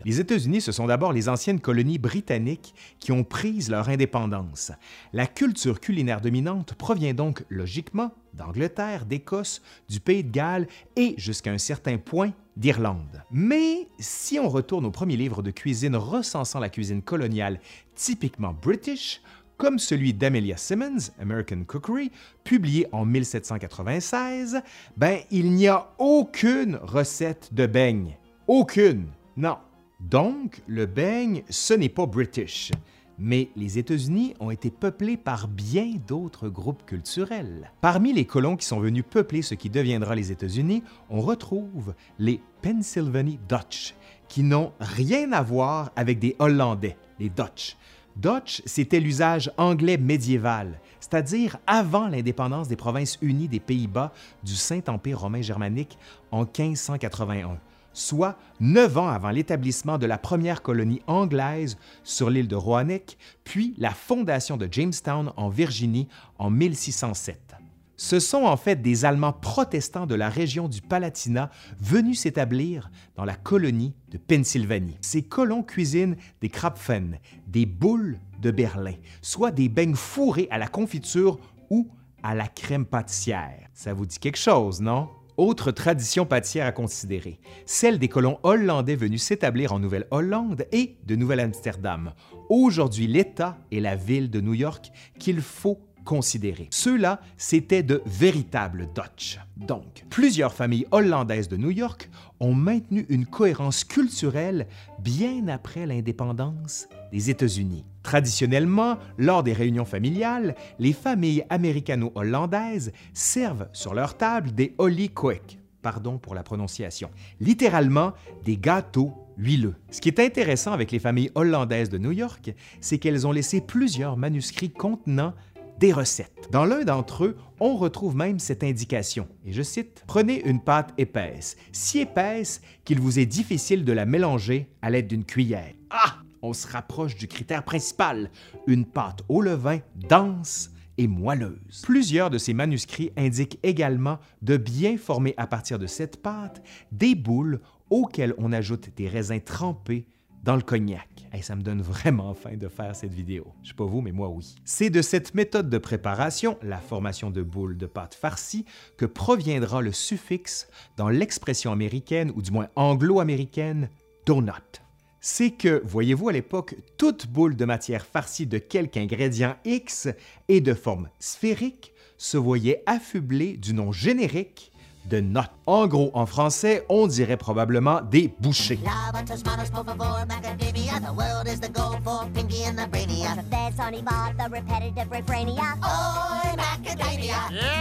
Les 0.03 0.19
États-Unis, 0.19 0.61
ce 0.61 0.71
sont 0.71 0.87
d'abord 0.87 1.13
les 1.13 1.29
anciennes 1.29 1.59
colonies 1.59 1.99
britanniques 1.99 2.73
qui 2.99 3.11
ont 3.11 3.23
pris 3.23 3.65
leur 3.69 3.89
indépendance. 3.89 4.71
La 5.13 5.27
culture 5.27 5.79
culinaire 5.79 6.21
dominante 6.21 6.73
provient 6.73 7.13
donc 7.13 7.43
logiquement 7.49 8.11
d'Angleterre, 8.33 9.05
d'Écosse, 9.05 9.61
du 9.89 9.99
Pays 9.99 10.23
de 10.23 10.31
Galles 10.31 10.67
et, 10.95 11.13
jusqu'à 11.17 11.51
un 11.51 11.59
certain 11.59 11.97
point, 11.97 12.31
d'Irlande. 12.57 13.23
Mais 13.31 13.87
si 13.99 14.39
on 14.39 14.49
retourne 14.49 14.85
au 14.85 14.91
premier 14.91 15.17
livre 15.17 15.41
de 15.41 15.51
cuisine 15.51 15.95
recensant 15.95 16.59
la 16.59 16.69
cuisine 16.69 17.01
coloniale 17.01 17.59
typiquement 17.95 18.53
british, 18.53 19.21
comme 19.57 19.79
celui 19.79 20.13
d'Amelia 20.13 20.57
Simmons, 20.57 21.11
American 21.19 21.63
Cookery, 21.65 22.11
publié 22.43 22.87
en 22.91 23.05
1796, 23.05 24.61
ben 24.97 25.19
il 25.31 25.51
n'y 25.51 25.67
a 25.67 25.89
aucune 25.97 26.77
recette 26.81 27.53
de 27.53 27.65
beigne. 27.65 28.17
Aucune. 28.47 29.07
Non. 29.37 29.57
Donc, 29.99 30.61
le 30.67 30.85
beigne, 30.85 31.43
ce 31.49 31.73
n'est 31.73 31.89
pas 31.89 32.05
british. 32.05 32.71
Mais 33.17 33.49
les 33.55 33.77
États-Unis 33.77 34.33
ont 34.39 34.51
été 34.51 34.69
peuplés 34.69 35.17
par 35.17 35.47
bien 35.47 35.93
d'autres 36.07 36.49
groupes 36.49 36.85
culturels. 36.85 37.71
Parmi 37.81 38.11
les 38.11 38.25
colons 38.25 38.57
qui 38.57 38.65
sont 38.65 38.79
venus 38.79 39.05
peupler 39.09 39.41
ce 39.41 39.55
qui 39.55 39.69
deviendra 39.69 40.15
les 40.15 40.31
États-Unis, 40.31 40.83
on 41.09 41.21
retrouve 41.21 41.93
les 42.19 42.41
Pennsylvania 42.61 43.37
Dutch, 43.47 43.95
qui 44.27 44.43
n'ont 44.43 44.73
rien 44.79 45.31
à 45.31 45.41
voir 45.41 45.91
avec 45.95 46.19
des 46.19 46.35
Hollandais, 46.39 46.97
les 47.19 47.29
Dutch. 47.29 47.77
Dutch, 48.15 48.61
c'était 48.65 48.99
l'usage 48.99 49.51
anglais 49.57 49.97
médiéval, 49.97 50.79
c'est-à-dire 51.01 51.57
avant 51.67 52.07
l'indépendance 52.07 52.67
des 52.67 52.77
provinces 52.77 53.17
unies 53.21 53.49
des 53.49 53.59
Pays-Bas 53.59 54.13
du 54.43 54.55
Saint-Empire 54.55 55.19
romain 55.19 55.41
germanique 55.41 55.97
en 56.31 56.41
1581, 56.43 57.57
soit 57.95 58.37
neuf 58.59 58.97
ans 58.97 59.07
avant 59.07 59.31
l'établissement 59.31 59.97
de 59.97 60.05
la 60.05 60.19
première 60.19 60.61
colonie 60.61 61.01
anglaise 61.07 61.77
sur 62.03 62.29
l'île 62.29 62.47
de 62.47 62.55
Roanoke, 62.55 63.17
puis 63.43 63.73
la 63.77 63.91
fondation 63.91 64.57
de 64.57 64.67
Jamestown 64.69 65.31
en 65.35 65.49
Virginie 65.49 66.07
en 66.37 66.51
1607. 66.51 67.55
Ce 67.97 68.19
sont 68.19 68.43
en 68.43 68.57
fait 68.57 68.81
des 68.81 69.05
Allemands 69.05 69.31
protestants 69.31 70.05
de 70.05 70.15
la 70.15 70.27
région 70.27 70.67
du 70.67 70.81
Palatinat 70.81 71.49
venus 71.79 72.19
s'établir 72.19 72.91
dans 73.15 73.23
la 73.23 73.35
colonie 73.35 73.93
de 74.11 74.17
Pennsylvanie. 74.17 74.97
Ces 74.99 75.23
colons 75.23 75.63
cuisinent 75.63 76.17
des 76.41 76.49
krapfen, 76.49 77.19
des 77.47 77.65
boules 77.65 78.19
de 78.41 78.51
Berlin, 78.51 78.95
soit 79.21 79.51
des 79.51 79.69
beignes 79.69 79.95
fourrés 79.95 80.49
à 80.51 80.57
la 80.57 80.67
confiture 80.67 81.39
ou 81.69 81.87
à 82.21 82.35
la 82.35 82.47
crème 82.47 82.85
pâtissière. 82.85 83.69
Ça 83.73 83.93
vous 83.93 84.05
dit 84.05 84.19
quelque 84.19 84.37
chose, 84.37 84.81
non? 84.81 85.07
Autre 85.37 85.71
tradition 85.71 86.25
pâtissière 86.25 86.65
à 86.65 86.71
considérer, 86.71 87.39
celle 87.65 87.99
des 87.99 88.07
colons 88.07 88.39
hollandais 88.43 88.95
venus 88.95 89.21
s'établir 89.21 89.73
en 89.73 89.79
Nouvelle-Hollande 89.79 90.65
et 90.71 90.95
de 91.05 91.17
Nouvelle-Amsterdam. 91.17 92.13
Aujourd'hui, 92.47 93.07
l'État 93.07 93.57
et 93.69 93.81
la 93.81 93.97
ville 93.97 94.29
de 94.29 94.39
New 94.39 94.53
York 94.53 94.91
qu'il 95.19 95.41
faut 95.41 95.81
considérer. 96.05 96.67
Ceux-là, 96.71 97.19
c'étaient 97.35 97.83
de 97.83 98.01
véritables 98.05 98.87
Dutch. 98.95 99.39
Donc, 99.57 100.05
plusieurs 100.09 100.53
familles 100.53 100.85
hollandaises 100.91 101.49
de 101.49 101.57
New 101.57 101.71
York 101.71 102.09
ont 102.39 102.53
maintenu 102.53 103.05
une 103.09 103.25
cohérence 103.25 103.83
culturelle 103.83 104.67
bien 104.99 105.49
après 105.49 105.85
l'indépendance 105.85 106.87
des 107.11 107.29
États-Unis. 107.29 107.83
Traditionnellement, 108.03 108.97
lors 109.17 109.43
des 109.43 109.53
réunions 109.53 109.85
familiales, 109.85 110.55
les 110.79 110.93
familles 110.93 111.43
américano-hollandaises 111.49 112.91
servent 113.13 113.67
sur 113.73 113.93
leur 113.93 114.15
table 114.15 114.51
des 114.53 114.75
Koek, 115.13 115.57
pardon 115.81 116.17
pour 116.17 116.35
la 116.35 116.43
prononciation, 116.43 117.09
littéralement 117.39 118.13
des 118.43 118.57
gâteaux 118.57 119.13
huileux. 119.37 119.75
Ce 119.91 120.01
qui 120.01 120.09
est 120.09 120.19
intéressant 120.19 120.71
avec 120.71 120.91
les 120.91 120.99
familles 120.99 121.31
hollandaises 121.35 121.89
de 121.89 121.97
New 121.97 122.11
York, 122.11 122.53
c'est 122.79 122.97
qu'elles 122.97 123.25
ont 123.25 123.31
laissé 123.31 123.61
plusieurs 123.61 124.17
manuscrits 124.17 124.71
contenant 124.71 125.33
des 125.79 125.93
recettes. 125.93 126.49
Dans 126.51 126.65
l'un 126.65 126.83
d'entre 126.83 127.25
eux, 127.25 127.37
on 127.59 127.75
retrouve 127.75 128.15
même 128.15 128.39
cette 128.39 128.63
indication, 128.63 129.27
et 129.45 129.53
je 129.53 129.61
cite, 129.61 130.03
Prenez 130.07 130.47
une 130.47 130.61
pâte 130.61 130.93
épaisse, 130.97 131.57
si 131.71 131.99
épaisse 131.99 132.61
qu'il 132.83 132.99
vous 132.99 133.19
est 133.19 133.25
difficile 133.25 133.85
de 133.85 133.93
la 133.93 134.05
mélanger 134.05 134.69
à 134.81 134.89
l'aide 134.89 135.07
d'une 135.07 135.25
cuillère. 135.25 135.73
Ah! 135.89 136.17
On 136.41 136.53
se 136.53 136.67
rapproche 136.67 137.15
du 137.15 137.27
critère 137.27 137.63
principal, 137.63 138.29
une 138.67 138.85
pâte 138.85 139.23
au 139.29 139.41
levain 139.41 139.79
dense 139.95 140.69
et 140.97 141.07
moelleuse. 141.07 141.81
Plusieurs 141.83 142.29
de 142.29 142.37
ces 142.37 142.53
manuscrits 142.53 143.11
indiquent 143.17 143.59
également 143.63 144.19
de 144.43 144.55
bien 144.55 144.97
former 144.97 145.33
à 145.37 145.47
partir 145.47 145.79
de 145.79 145.87
cette 145.87 146.21
pâte 146.21 146.61
des 146.91 147.15
boules 147.15 147.61
auxquelles 147.89 148.35
on 148.37 148.51
ajoute 148.51 148.95
des 148.95 149.07
raisins 149.07 149.41
trempés 149.41 150.05
dans 150.45 150.55
le 150.55 150.61
cognac. 150.61 151.09
Et 151.33 151.41
ça 151.41 151.55
me 151.55 151.63
donne 151.63 151.81
vraiment 151.81 152.33
faim 152.35 152.55
de 152.55 152.69
faire 152.69 152.95
cette 152.95 153.13
vidéo. 153.13 153.47
Je 153.63 153.69
sais 153.69 153.73
pas 153.73 153.83
vous, 153.83 154.01
mais 154.01 154.11
moi 154.11 154.29
oui. 154.29 154.55
C'est 154.63 154.91
de 154.91 155.01
cette 155.01 155.33
méthode 155.33 155.69
de 155.69 155.77
préparation, 155.79 156.57
la 156.61 156.77
formation 156.77 157.31
de 157.31 157.41
boules 157.41 157.77
de 157.77 157.87
pâte 157.87 158.13
farcie, 158.13 158.63
que 158.95 159.05
proviendra 159.05 159.81
le 159.81 159.91
suffixe 159.91 160.69
dans 160.97 161.09
l'expression 161.09 161.71
américaine, 161.71 162.31
ou 162.35 162.43
du 162.43 162.51
moins 162.51 162.69
anglo-américaine, 162.75 163.89
donut. 164.27 164.81
C'est 165.19 165.49
que, 165.49 165.81
voyez-vous, 165.83 166.29
à 166.29 166.33
l'époque, 166.33 166.75
toute 166.97 167.25
boule 167.27 167.55
de 167.55 167.65
matière 167.65 168.05
farcie 168.05 168.45
de 168.45 168.59
quelque 168.59 168.97
ingrédient 168.97 169.55
X 169.65 170.07
et 170.47 170.61
de 170.61 170.75
forme 170.75 171.09
sphérique 171.19 171.91
se 172.17 172.37
voyait 172.37 172.83
affublée 172.85 173.57
du 173.57 173.73
nom 173.73 173.91
générique 173.91 174.71
de 175.09 175.19
notes. 175.19 175.51
En 175.65 175.87
gros, 175.87 176.11
en 176.13 176.25
français, 176.25 176.85
on 176.89 177.07
dirait 177.07 177.37
probablement 177.37 178.01
des 178.01 178.33
bouchées. 178.39 178.79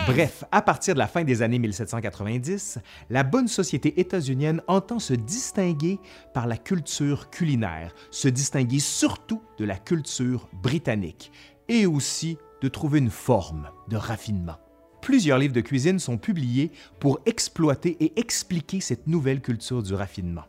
Bref, 0.07 0.45
à 0.51 0.63
partir 0.63 0.95
de 0.95 0.99
la 0.99 1.07
fin 1.07 1.25
des 1.25 1.43
années 1.43 1.59
1790, 1.59 2.79
la 3.11 3.23
bonne 3.23 3.49
société 3.49 4.01
états-unienne 4.01 4.63
entend 4.67 4.99
se 4.99 5.15
distinguer 5.15 5.99
par 6.33 6.47
la 6.47 6.57
culture 6.57 7.31
culinaire, 7.31 7.93
se 8.11 8.29
distinguer 8.29 8.79
surtout 8.79 9.43
de 9.59 9.65
la 9.65 9.77
culture 9.77 10.49
britannique, 10.63 11.33
et 11.69 11.87
aussi 11.87 12.39
de 12.61 12.69
trouver 12.69 12.99
une 12.99 13.11
forme 13.11 13.69
de 13.89 13.97
raffinement 13.97 14.59
plusieurs 15.05 15.37
livres 15.37 15.53
de 15.53 15.61
cuisine 15.61 15.99
sont 15.99 16.17
publiés 16.17 16.73
pour 16.99 17.21
exploiter 17.27 17.95
et 18.01 18.19
expliquer 18.19 18.81
cette 18.81 19.07
nouvelle 19.07 19.43
culture 19.43 19.83
du 19.83 19.93
raffinement. 19.93 20.45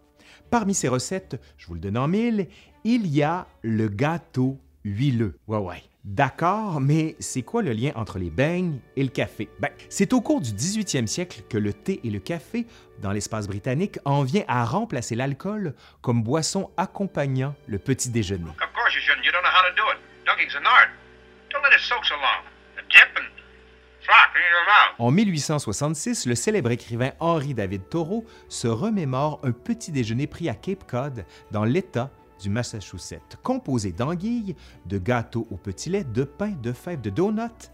Parmi 0.50 0.74
ces 0.74 0.88
recettes, 0.88 1.36
je 1.58 1.68
vous 1.68 1.74
le 1.74 1.82
donne 1.82 1.98
en 1.98 2.08
mille, 2.08 2.48
il 2.86 3.06
y 3.06 3.22
a 3.22 3.48
le 3.64 3.90
gâteau 3.90 4.58
huileux. 4.86 5.38
Ouais, 5.48 5.58
ouais. 5.58 5.84
D'accord, 6.06 6.80
mais 6.80 7.18
c'est 7.20 7.42
quoi 7.42 7.64
le 7.64 7.74
lien 7.74 7.92
entre 7.96 8.18
les 8.18 8.30
beignes 8.30 8.80
et 8.96 9.04
le 9.04 9.10
café? 9.10 9.50
Ben, 9.60 9.72
c'est 9.90 10.14
au 10.14 10.22
cours 10.22 10.40
du 10.40 10.52
18e 10.52 11.08
siècle 11.08 11.42
que 11.50 11.58
le 11.58 11.74
thé 11.74 12.00
et 12.06 12.10
le 12.10 12.20
café, 12.20 12.66
dans 13.02 13.12
l'espace 13.12 13.48
britannique, 13.48 14.00
en 14.06 14.24
vient 14.24 14.46
à 14.48 14.64
remplacer 14.64 15.16
l'alcool 15.16 15.74
comme 16.02 16.24
boisson 16.24 16.70
accompagnant 16.78 17.56
le 17.68 17.78
petit 17.78 18.10
déjeuner. 18.10 18.50
Of 18.52 18.72
course 18.74 18.96
you 18.96 19.02
shouldn't. 19.02 19.26
You 19.26 19.34
don't 19.34 19.44
know 19.44 19.52
how 19.52 19.70
to 19.70 19.76
do 19.76 19.84
it. 19.92 20.00
Art. 20.66 20.90
Don't 21.52 21.62
let 21.62 21.76
it 21.76 21.82
soak 21.82 22.06
so 22.06 22.16
en 24.98 25.12
1866, 25.12 26.26
le 26.26 26.36
célèbre 26.36 26.72
écrivain 26.72 27.12
Henri 27.20 27.54
David 27.54 27.90
Thoreau 27.90 28.26
se 28.48 28.68
remémore 28.68 29.40
un 29.44 29.52
petit 29.52 29.92
déjeuner 29.92 30.28
pris 30.28 30.48
à 30.50 30.56
Cape 30.56 30.86
Cod, 30.90 31.26
dans 31.52 31.66
l'État 31.66 32.12
du 32.42 32.50
Massachusetts, 32.50 33.38
composé 33.44 33.92
d'anguilles, 33.92 34.56
de 34.86 34.98
gâteaux 34.98 35.48
au 35.52 35.58
petit 35.58 35.90
lait, 35.90 36.04
de 36.04 36.24
pain, 36.24 36.54
de 36.62 36.72
fèves, 36.72 37.02
de 37.02 37.10
donuts 37.10 37.72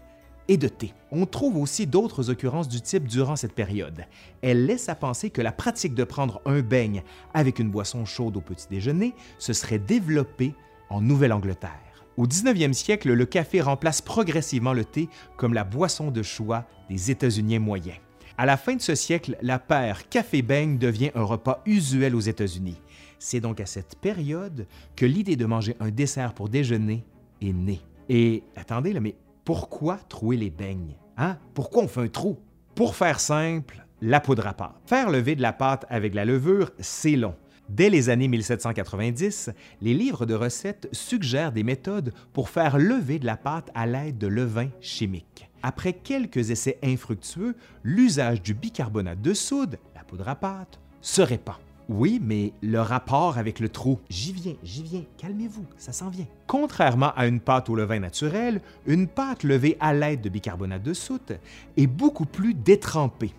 et 0.48 0.56
de 0.56 0.68
thé. 0.68 0.92
On 1.10 1.26
trouve 1.26 1.56
aussi 1.56 1.86
d'autres 1.86 2.30
occurrences 2.30 2.68
du 2.68 2.80
type 2.80 3.06
durant 3.06 3.36
cette 3.36 3.54
période. 3.54 4.04
Elle 4.40 4.66
laisse 4.66 4.88
à 4.88 4.94
penser 4.94 5.30
que 5.30 5.42
la 5.42 5.52
pratique 5.52 5.94
de 5.94 6.04
prendre 6.04 6.40
un 6.44 6.60
beigne 6.60 7.02
avec 7.34 7.58
une 7.58 7.70
boisson 7.70 8.04
chaude 8.04 8.36
au 8.36 8.40
petit 8.40 8.66
déjeuner 8.68 9.14
se 9.38 9.52
serait 9.52 9.78
développée 9.78 10.54
en 10.90 11.00
Nouvelle-Angleterre. 11.00 11.91
Au 12.18 12.26
19e 12.26 12.74
siècle, 12.74 13.12
le 13.12 13.24
café 13.24 13.62
remplace 13.62 14.02
progressivement 14.02 14.74
le 14.74 14.84
thé 14.84 15.08
comme 15.36 15.54
la 15.54 15.64
boisson 15.64 16.10
de 16.10 16.22
choix 16.22 16.66
des 16.90 17.10
États-Unis 17.10 17.58
moyens. 17.58 17.96
À 18.36 18.44
la 18.44 18.56
fin 18.56 18.74
de 18.74 18.82
ce 18.82 18.94
siècle, 18.94 19.36
la 19.40 19.58
paire 19.58 20.08
café-beigne 20.08 20.78
devient 20.78 21.10
un 21.14 21.22
repas 21.22 21.62
usuel 21.64 22.14
aux 22.14 22.20
États-Unis. 22.20 22.80
C'est 23.18 23.40
donc 23.40 23.60
à 23.60 23.66
cette 23.66 23.96
période 23.96 24.66
que 24.96 25.06
l'idée 25.06 25.36
de 25.36 25.46
manger 25.46 25.76
un 25.80 25.90
dessert 25.90 26.34
pour 26.34 26.48
déjeuner 26.48 27.04
est 27.40 27.52
née. 27.52 27.80
Et 28.08 28.42
attendez, 28.56 28.92
là, 28.92 29.00
mais 29.00 29.14
pourquoi 29.44 29.96
trouer 30.08 30.36
les 30.36 30.50
beignes? 30.50 30.96
Hein? 31.16 31.38
Pourquoi 31.54 31.82
on 31.82 31.88
fait 31.88 32.00
un 32.00 32.08
trou? 32.08 32.38
Pour 32.74 32.96
faire 32.96 33.20
simple, 33.20 33.86
la 34.00 34.20
poudre 34.20 34.46
à 34.46 34.54
pâte. 34.54 34.74
Faire 34.86 35.10
lever 35.10 35.34
de 35.34 35.42
la 35.42 35.52
pâte 35.52 35.86
avec 35.88 36.14
la 36.14 36.24
levure, 36.24 36.72
c'est 36.78 37.16
long. 37.16 37.36
Dès 37.68 37.90
les 37.90 38.10
années 38.10 38.28
1790, 38.28 39.50
les 39.80 39.94
livres 39.94 40.26
de 40.26 40.34
recettes 40.34 40.88
suggèrent 40.92 41.52
des 41.52 41.62
méthodes 41.62 42.12
pour 42.32 42.48
faire 42.48 42.78
lever 42.78 43.18
de 43.18 43.26
la 43.26 43.36
pâte 43.36 43.70
à 43.74 43.86
l'aide 43.86 44.18
de 44.18 44.26
levain 44.26 44.68
chimique. 44.80 45.48
Après 45.62 45.92
quelques 45.92 46.50
essais 46.50 46.78
infructueux, 46.82 47.54
l'usage 47.84 48.42
du 48.42 48.52
bicarbonate 48.52 49.22
de 49.22 49.32
soude, 49.32 49.78
la 49.94 50.02
poudre 50.02 50.28
à 50.28 50.34
pâte, 50.34 50.80
se 51.00 51.22
répand. 51.22 51.56
Oui, 51.88 52.20
mais 52.22 52.52
le 52.62 52.80
rapport 52.80 53.38
avec 53.38 53.60
le 53.60 53.68
trou, 53.68 53.98
j'y 54.08 54.32
viens, 54.32 54.54
j'y 54.62 54.82
viens, 54.82 55.04
calmez-vous, 55.18 55.64
ça 55.76 55.92
s'en 55.92 56.10
vient. 56.10 56.26
Contrairement 56.46 57.12
à 57.16 57.26
une 57.26 57.40
pâte 57.40 57.68
au 57.68 57.74
levain 57.74 58.00
naturel, 58.00 58.60
une 58.86 59.06
pâte 59.06 59.44
levée 59.44 59.76
à 59.80 59.92
l'aide 59.92 60.20
de 60.20 60.28
bicarbonate 60.28 60.82
de 60.82 60.94
soude 60.94 61.38
est 61.76 61.86
beaucoup 61.86 62.24
plus 62.24 62.54
détrempée. 62.54 63.34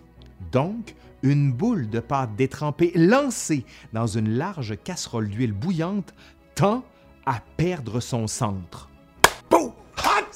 Donc, 0.52 0.94
une 1.24 1.52
boule 1.52 1.88
de 1.88 2.00
pâte 2.00 2.36
détrempée 2.36 2.92
lancée 2.94 3.64
dans 3.94 4.06
une 4.06 4.36
large 4.36 4.76
casserole 4.84 5.28
d'huile 5.28 5.54
bouillante 5.54 6.14
tend 6.54 6.84
à 7.26 7.40
perdre 7.56 7.98
son 7.98 8.26
centre. 8.26 8.90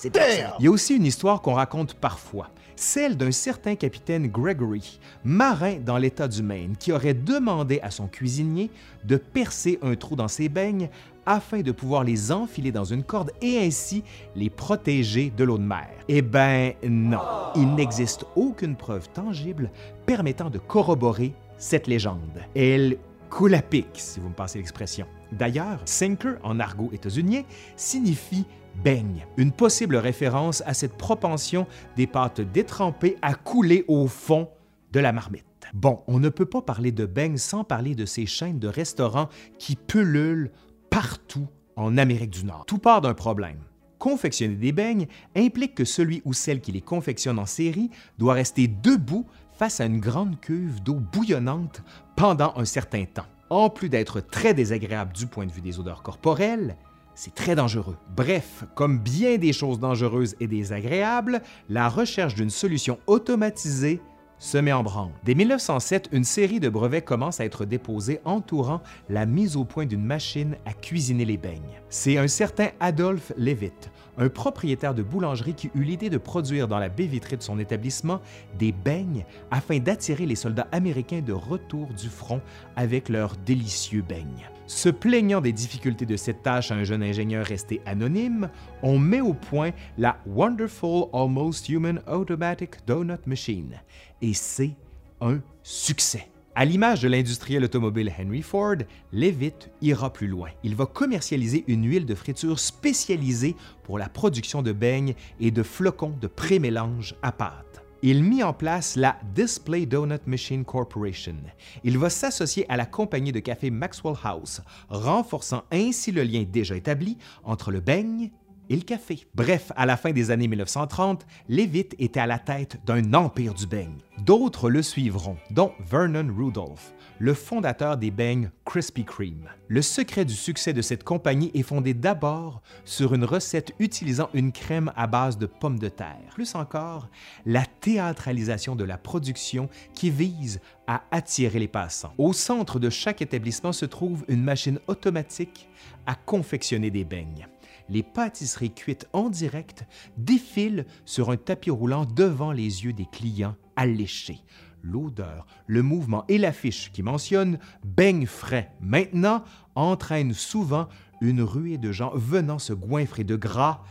Il 0.05 0.65
y 0.65 0.67
a 0.67 0.71
aussi 0.71 0.97
une 0.97 1.05
histoire 1.05 1.43
qu'on 1.43 1.55
raconte 1.55 1.95
parfois, 1.95 2.51
celle 2.79 3.17
d'un 3.17 3.33
certain 3.33 3.75
capitaine 3.75 4.29
Gregory, 4.29 5.01
marin 5.25 5.77
dans 5.85 5.99
l'État 5.99 6.29
du 6.29 6.43
Maine, 6.43 6.77
qui 6.79 6.93
aurait 6.93 7.15
demandé 7.15 7.81
à 7.83 7.91
son 7.91 8.07
cuisinier 8.07 8.71
de 9.05 9.17
percer 9.17 9.79
un 9.83 9.97
trou 9.97 10.17
dans 10.17 10.29
ses 10.29 10.49
beignes 10.49 10.89
afin 11.27 11.61
de 11.61 11.73
pouvoir 11.73 12.05
les 12.05 12.33
enfiler 12.33 12.73
dans 12.73 12.85
une 12.85 13.03
corde 13.03 13.33
et 13.43 13.59
ainsi 13.59 14.03
les 14.35 14.49
protéger 14.49 15.31
de 15.37 15.45
l'eau 15.45 15.59
de 15.59 15.65
mer. 15.65 15.91
Eh 16.09 16.23
bien 16.23 16.73
non, 16.89 17.21
il 17.55 17.75
n'existe 17.75 18.25
aucune 18.37 18.77
preuve 18.77 19.09
tangible 19.11 19.71
permettant 20.07 20.49
de 20.49 20.59
corroborer 20.59 21.35
cette 21.59 21.87
légende. 21.87 22.41
Elle 22.55 22.97
coule 23.29 23.57
si 23.95 24.21
vous 24.21 24.29
me 24.29 24.35
passez 24.35 24.59
l'expression. 24.59 25.07
D'ailleurs, 25.33 25.81
sinker 25.85 26.39
en 26.43 26.61
argot 26.61 26.91
états-unien 26.93 27.43
signifie 27.77 28.47
beigne, 28.83 29.27
une 29.37 29.53
possible 29.53 29.97
référence 29.97 30.63
à 30.67 30.75
cette 30.75 30.97
propension 30.97 31.67
des 31.97 32.07
pâtes 32.07 32.41
détrempées 32.41 33.17
à 33.23 33.35
couler 33.35 33.85
au 33.89 34.07
fond 34.07 34.49
de 34.93 35.01
la 35.01 35.13
marmite. 35.13 35.45
Bon, 35.75 36.03
on 36.07 36.19
ne 36.19 36.29
peut 36.29 36.47
pas 36.47 36.63
parler 36.63 36.93
de 36.93 37.05
beigne 37.05 37.37
sans 37.37 37.65
parler 37.65 37.95
de 37.95 38.07
ces 38.07 38.27
chaînes 38.27 38.59
de 38.59 38.69
restaurants 38.69 39.29
qui 39.59 39.77
pullulent 39.77 40.51
partout 40.91 41.49
en 41.77 41.97
Amérique 41.99 42.31
du 42.31 42.45
Nord. 42.45 42.65
Tout 42.67 42.79
part 42.79 43.01
d'un 43.01 43.15
problème. 43.15 43.59
Confectionner 43.99 44.55
des 44.55 44.73
beignes 44.73 45.07
implique 45.37 45.75
que 45.75 45.85
celui 45.85 46.23
ou 46.25 46.33
celle 46.33 46.61
qui 46.61 46.73
les 46.73 46.81
confectionne 46.81 47.39
en 47.39 47.47
série 47.47 47.91
doit 48.19 48.35
rester 48.35 48.69
debout 48.69 49.27
face 49.53 49.81
à 49.81 49.87
une 49.87 50.01
grande 50.01 50.41
cuve 50.41 50.83
d'eau 50.83 50.95
bouillonnante 50.95 51.83
pendant 52.17 52.53
un 52.57 52.65
certain 52.65 53.05
temps. 53.05 53.27
En 53.51 53.71
plus 53.71 53.89
d'être 53.89 54.21
très 54.21 54.55
désagréable 54.55 55.13
du 55.13 55.27
point 55.27 55.47
de 55.47 55.53
vue 55.53 55.63
des 55.63 55.81
odeurs 55.81 56.03
corporelles, 56.03 56.77
c'est 57.15 57.35
très 57.35 57.57
dangereux. 57.57 57.97
Bref, 58.15 58.65
comme 58.77 59.01
bien 59.01 59.39
des 59.39 59.53
choses 59.53 59.81
dangereuses 59.81 60.37
et 60.39 60.47
désagréables, 60.47 61.43
la 61.69 61.89
recherche 61.89 62.37
d'une 62.37 62.51
solution 62.51 62.99
automatisée 63.09 64.01
se 64.39 64.59
met 64.59 64.73
en 64.73 64.83
branle. 64.83 65.11
Dès 65.25 65.35
1907, 65.35 66.09
une 66.13 66.25
série 66.25 66.61
de 66.61 66.69
brevets 66.69 67.05
commence 67.05 67.41
à 67.41 67.45
être 67.45 67.65
déposés 67.65 68.21
entourant 68.25 68.83
la 69.09 69.27
mise 69.27 69.57
au 69.57 69.65
point 69.65 69.87
d'une 69.87 70.05
machine 70.05 70.57
à 70.67 70.73
cuisiner 70.73 71.25
les 71.25 71.37
beignes. 71.37 71.81
C'est 71.89 72.19
un 72.19 72.29
certain 72.29 72.69
Adolphe 72.81 73.33
Levitt, 73.37 73.91
un 74.17 74.29
propriétaire 74.29 74.95
de 74.95 75.03
boulangerie 75.03 75.55
qui 75.55 75.71
eut 75.75 75.83
l'idée 75.83 76.11
de 76.11 76.19
produire 76.19 76.69
dans 76.69 76.79
la 76.79 76.89
baie 76.89 77.07
vitrée 77.07 77.37
de 77.37 77.43
son 77.43 77.59
établissement 77.59 78.21
des 78.59 78.73
beignes 78.73 79.25
afin 79.51 79.79
d'attirer 79.79 80.27
les 80.27 80.37
soldats 80.37 80.69
américains 80.73 81.23
de 81.23 81.33
retour 81.33 81.89
du 81.95 82.09
front 82.09 82.41
avec 82.77 83.09
leurs 83.09 83.37
délicieux 83.37 84.03
beignes. 84.03 84.49
Se 84.69 84.91
plaignant 84.91 85.41
des 85.41 85.55
difficultés 85.55 86.05
de 86.05 86.19
cette 86.19 86.43
tâche 86.43 86.71
à 86.71 86.75
un 86.75 86.85
jeune 86.85 87.03
ingénieur 87.03 87.47
resté 87.47 87.81
anonyme, 87.87 88.51
on 88.83 88.99
met 88.99 89.23
au 89.23 89.33
point 89.33 89.71
la 89.97 90.19
Wonderful 90.27 91.07
Almost 91.15 91.71
Human 91.71 92.03
Automatic 92.07 92.77
Donut 92.87 93.27
Machine. 93.27 93.81
Et 94.21 94.35
c'est 94.35 94.77
un 95.23 95.41
succès. 95.63 96.29
À 96.55 96.67
l'image 96.67 97.01
de 97.01 97.09
l'industriel 97.09 97.65
automobile 97.65 98.13
Henry 98.21 98.43
Ford, 98.43 98.77
Levitt 99.11 99.71
ira 99.81 100.13
plus 100.13 100.27
loin. 100.27 100.51
Il 100.63 100.75
va 100.75 100.85
commercialiser 100.85 101.65
une 101.67 101.89
huile 101.89 102.05
de 102.05 102.15
friture 102.15 102.61
spécialisée 102.61 103.57
pour 103.85 103.99
la 103.99 104.11
production 104.11 104.61
de 104.61 104.73
beignes 104.73 105.15
et 105.41 105.51
de 105.51 105.63
flocons 105.63 106.15
de 106.21 106.27
pré-mélange 106.27 107.15
à 107.23 107.33
pâte 107.33 107.88
il 108.03 108.23
mit 108.23 108.43
en 108.43 108.53
place 108.53 108.97
la 108.97 109.17
Display 109.35 109.87
Donut 109.87 110.27
Machine 110.27 110.65
Corporation. 110.65 111.37
Il 111.85 111.99
va 111.99 112.11
s'associer 112.11 112.65
à 112.69 112.77
la 112.77 112.87
compagnie 112.87 113.33
de 113.33 113.41
café 113.41 113.71
Maxwell 113.71 114.15
House, 114.23 114.61
renforçant 114.89 115.65
ainsi 115.73 116.13
le 116.13 116.23
lien 116.23 116.45
déjà 116.49 116.77
établi 116.77 117.19
entre 117.45 117.71
le 117.71 117.81
beigne 117.81 118.31
et 118.71 118.77
le 118.77 118.83
café. 118.83 119.27
Bref, 119.35 119.73
à 119.77 119.87
la 119.87 119.97
fin 119.97 120.13
des 120.13 120.31
années 120.31 120.49
1930, 120.49 121.27
Levitt 121.49 121.95
était 121.99 122.21
à 122.21 122.27
la 122.27 122.39
tête 122.39 122.79
d'un 122.85 123.15
empire 123.15 123.55
du 123.55 123.67
beigne. 123.67 123.99
D'autres 124.29 124.69
le 124.69 124.83
suivront, 124.83 125.39
dont 125.51 125.73
Vernon 125.81 126.31
Rudolph, 126.37 126.93
le 127.19 127.33
fondateur 127.33 127.97
des 127.97 128.11
beignes 128.11 128.51
Krispy 128.67 129.07
Kreme. 129.07 129.49
Le 129.69 129.81
secret 129.81 130.27
du 130.27 130.35
succès 130.35 130.75
de 130.75 130.83
cette 130.83 131.03
compagnie 131.03 131.51
est 131.55 131.63
fondé 131.63 131.95
d'abord 131.95 132.61
sur 132.85 133.15
une 133.15 133.25
recette 133.25 133.73
utilisant 133.79 134.29
une 134.35 134.53
crème 134.53 134.93
à 134.97 135.07
base 135.07 135.39
de 135.39 135.47
pommes 135.47 135.79
de 135.79 135.89
terre. 135.89 136.29
Plus 136.35 136.55
encore, 136.57 137.09
la 137.47 137.65
théâtralisation 137.65 138.77
de 138.77 138.85
la 138.85 138.99
production 138.99 139.71
qui 139.95 140.11
vise 140.11 140.61
à 140.87 141.05
attirer 141.11 141.59
les 141.59 141.67
passants. 141.67 142.13
Au 142.19 142.35
centre 142.35 142.79
de 142.79 142.91
chaque 142.91 143.23
établissement 143.23 143.73
se 143.73 143.87
trouve 143.87 144.27
une 144.29 144.45
machine 144.45 144.79
automatique 144.89 145.71
à 146.05 146.15
confectionner 146.15 146.91
des 146.91 147.05
beignes 147.05 147.47
les 147.89 148.03
pâtisseries 148.03 148.73
cuites 148.73 149.07
en 149.13 149.31
direct 149.31 149.85
défilent 150.17 150.87
sur 151.05 151.31
un 151.31 151.37
tapis 151.37 151.71
roulant 151.71 152.05
devant 152.05 152.53
les 152.53 152.85
yeux 152.85 152.93
des 152.93 153.07
clients 153.07 153.57
alléchés. 153.77 154.43
L'odeur, 154.83 155.47
le 155.67 155.83
mouvement 155.83 156.25
et 156.29 156.39
l'affiche 156.39 156.93
qui 156.93 157.03
mentionne 157.03 157.59
beigne 157.85 158.27
frais 158.27 158.73
maintenant 158.81 159.43
entraînent 159.75 160.35
souvent 160.35 160.89
une 161.21 161.43
ruée 161.43 161.79
de 161.79 161.93
gens 161.93 162.13
venant 162.15 162.59
se 162.59 162.73
goinfrer 162.73 163.25
de 163.25 163.37
gras 163.37 163.83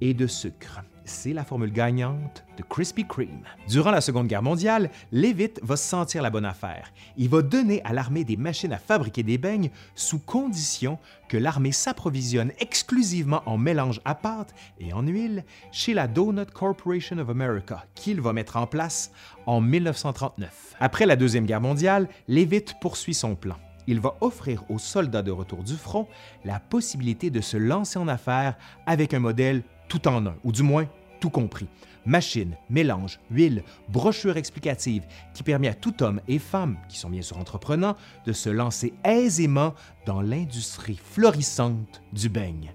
et 0.00 0.14
de 0.14 0.26
sucre 0.26 0.82
c'est 1.04 1.32
la 1.32 1.44
formule 1.44 1.72
gagnante 1.72 2.44
de 2.56 2.62
Krispy 2.62 3.06
Kreme. 3.06 3.42
Durant 3.68 3.90
la 3.90 4.00
Seconde 4.00 4.26
Guerre 4.26 4.42
mondiale, 4.42 4.90
Levitt 5.12 5.60
va 5.62 5.76
sentir 5.76 6.22
la 6.22 6.30
bonne 6.30 6.44
affaire. 6.44 6.92
Il 7.16 7.28
va 7.28 7.42
donner 7.42 7.82
à 7.84 7.92
l'armée 7.92 8.24
des 8.24 8.36
machines 8.36 8.72
à 8.72 8.78
fabriquer 8.78 9.22
des 9.22 9.38
beignes 9.38 9.70
sous 9.94 10.18
condition 10.18 10.98
que 11.28 11.36
l'armée 11.36 11.72
s'approvisionne 11.72 12.52
exclusivement 12.58 13.42
en 13.46 13.58
mélange 13.58 14.00
à 14.04 14.14
pâte 14.14 14.54
et 14.78 14.92
en 14.92 15.02
huile 15.02 15.44
chez 15.72 15.94
la 15.94 16.08
Donut 16.08 16.50
Corporation 16.50 17.18
of 17.18 17.28
America, 17.28 17.84
qu'il 17.94 18.20
va 18.20 18.32
mettre 18.32 18.56
en 18.56 18.66
place 18.66 19.10
en 19.46 19.60
1939. 19.60 20.76
Après 20.80 21.06
la 21.06 21.16
Deuxième 21.16 21.46
Guerre 21.46 21.60
mondiale, 21.60 22.08
Levitt 22.28 22.74
poursuit 22.80 23.14
son 23.14 23.34
plan 23.34 23.56
il 23.86 24.00
va 24.00 24.16
offrir 24.22 24.64
aux 24.70 24.78
soldats 24.78 25.20
de 25.22 25.30
retour 25.30 25.62
du 25.62 25.74
front 25.74 26.08
la 26.44 26.58
possibilité 26.58 27.28
de 27.28 27.42
se 27.42 27.58
lancer 27.58 27.98
en 27.98 28.08
affaires 28.08 28.56
avec 28.86 29.12
un 29.12 29.18
modèle 29.18 29.62
tout 29.88 30.08
en 30.08 30.26
un, 30.26 30.36
ou 30.44 30.52
du 30.52 30.62
moins 30.62 30.86
tout 31.20 31.30
compris. 31.30 31.68
Machine, 32.06 32.56
mélange, 32.68 33.18
huile, 33.30 33.62
brochure 33.88 34.36
explicative 34.36 35.06
qui 35.32 35.42
permet 35.42 35.68
à 35.68 35.74
tout 35.74 36.02
homme 36.02 36.20
et 36.28 36.38
femme, 36.38 36.76
qui 36.88 36.98
sont 36.98 37.08
bien 37.08 37.22
sûr 37.22 37.38
entreprenants, 37.38 37.96
de 38.26 38.32
se 38.32 38.50
lancer 38.50 38.92
aisément 39.04 39.74
dans 40.04 40.20
l'industrie 40.20 41.00
florissante 41.02 42.02
du 42.12 42.28
beigne. 42.28 42.72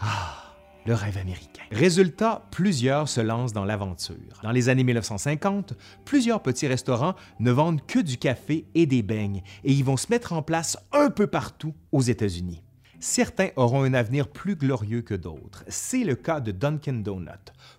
Ah! 0.00 0.50
le 0.86 0.94
rêve 0.94 1.18
américain. 1.18 1.62
Résultat, 1.70 2.42
plusieurs 2.50 3.08
se 3.08 3.20
lancent 3.20 3.52
dans 3.52 3.64
l'aventure. 3.64 4.40
Dans 4.42 4.50
les 4.50 4.68
années 4.68 4.84
1950, 4.84 5.74
plusieurs 6.04 6.42
petits 6.42 6.66
restaurants 6.66 7.14
ne 7.38 7.50
vendent 7.50 7.84
que 7.86 7.98
du 7.98 8.16
café 8.16 8.66
et 8.74 8.86
des 8.86 9.02
beignes 9.02 9.42
et 9.64 9.72
ils 9.72 9.84
vont 9.84 9.96
se 9.96 10.06
mettre 10.10 10.32
en 10.32 10.42
place 10.42 10.78
un 10.92 11.10
peu 11.10 11.26
partout 11.26 11.74
aux 11.92 12.02
États-Unis. 12.02 12.62
Certains 13.02 13.48
auront 13.56 13.82
un 13.82 13.94
avenir 13.94 14.28
plus 14.28 14.56
glorieux 14.56 15.00
que 15.00 15.14
d'autres. 15.14 15.64
C'est 15.68 16.04
le 16.04 16.16
cas 16.16 16.38
de 16.38 16.52
Dunkin' 16.52 17.02
Donut, 17.02 17.30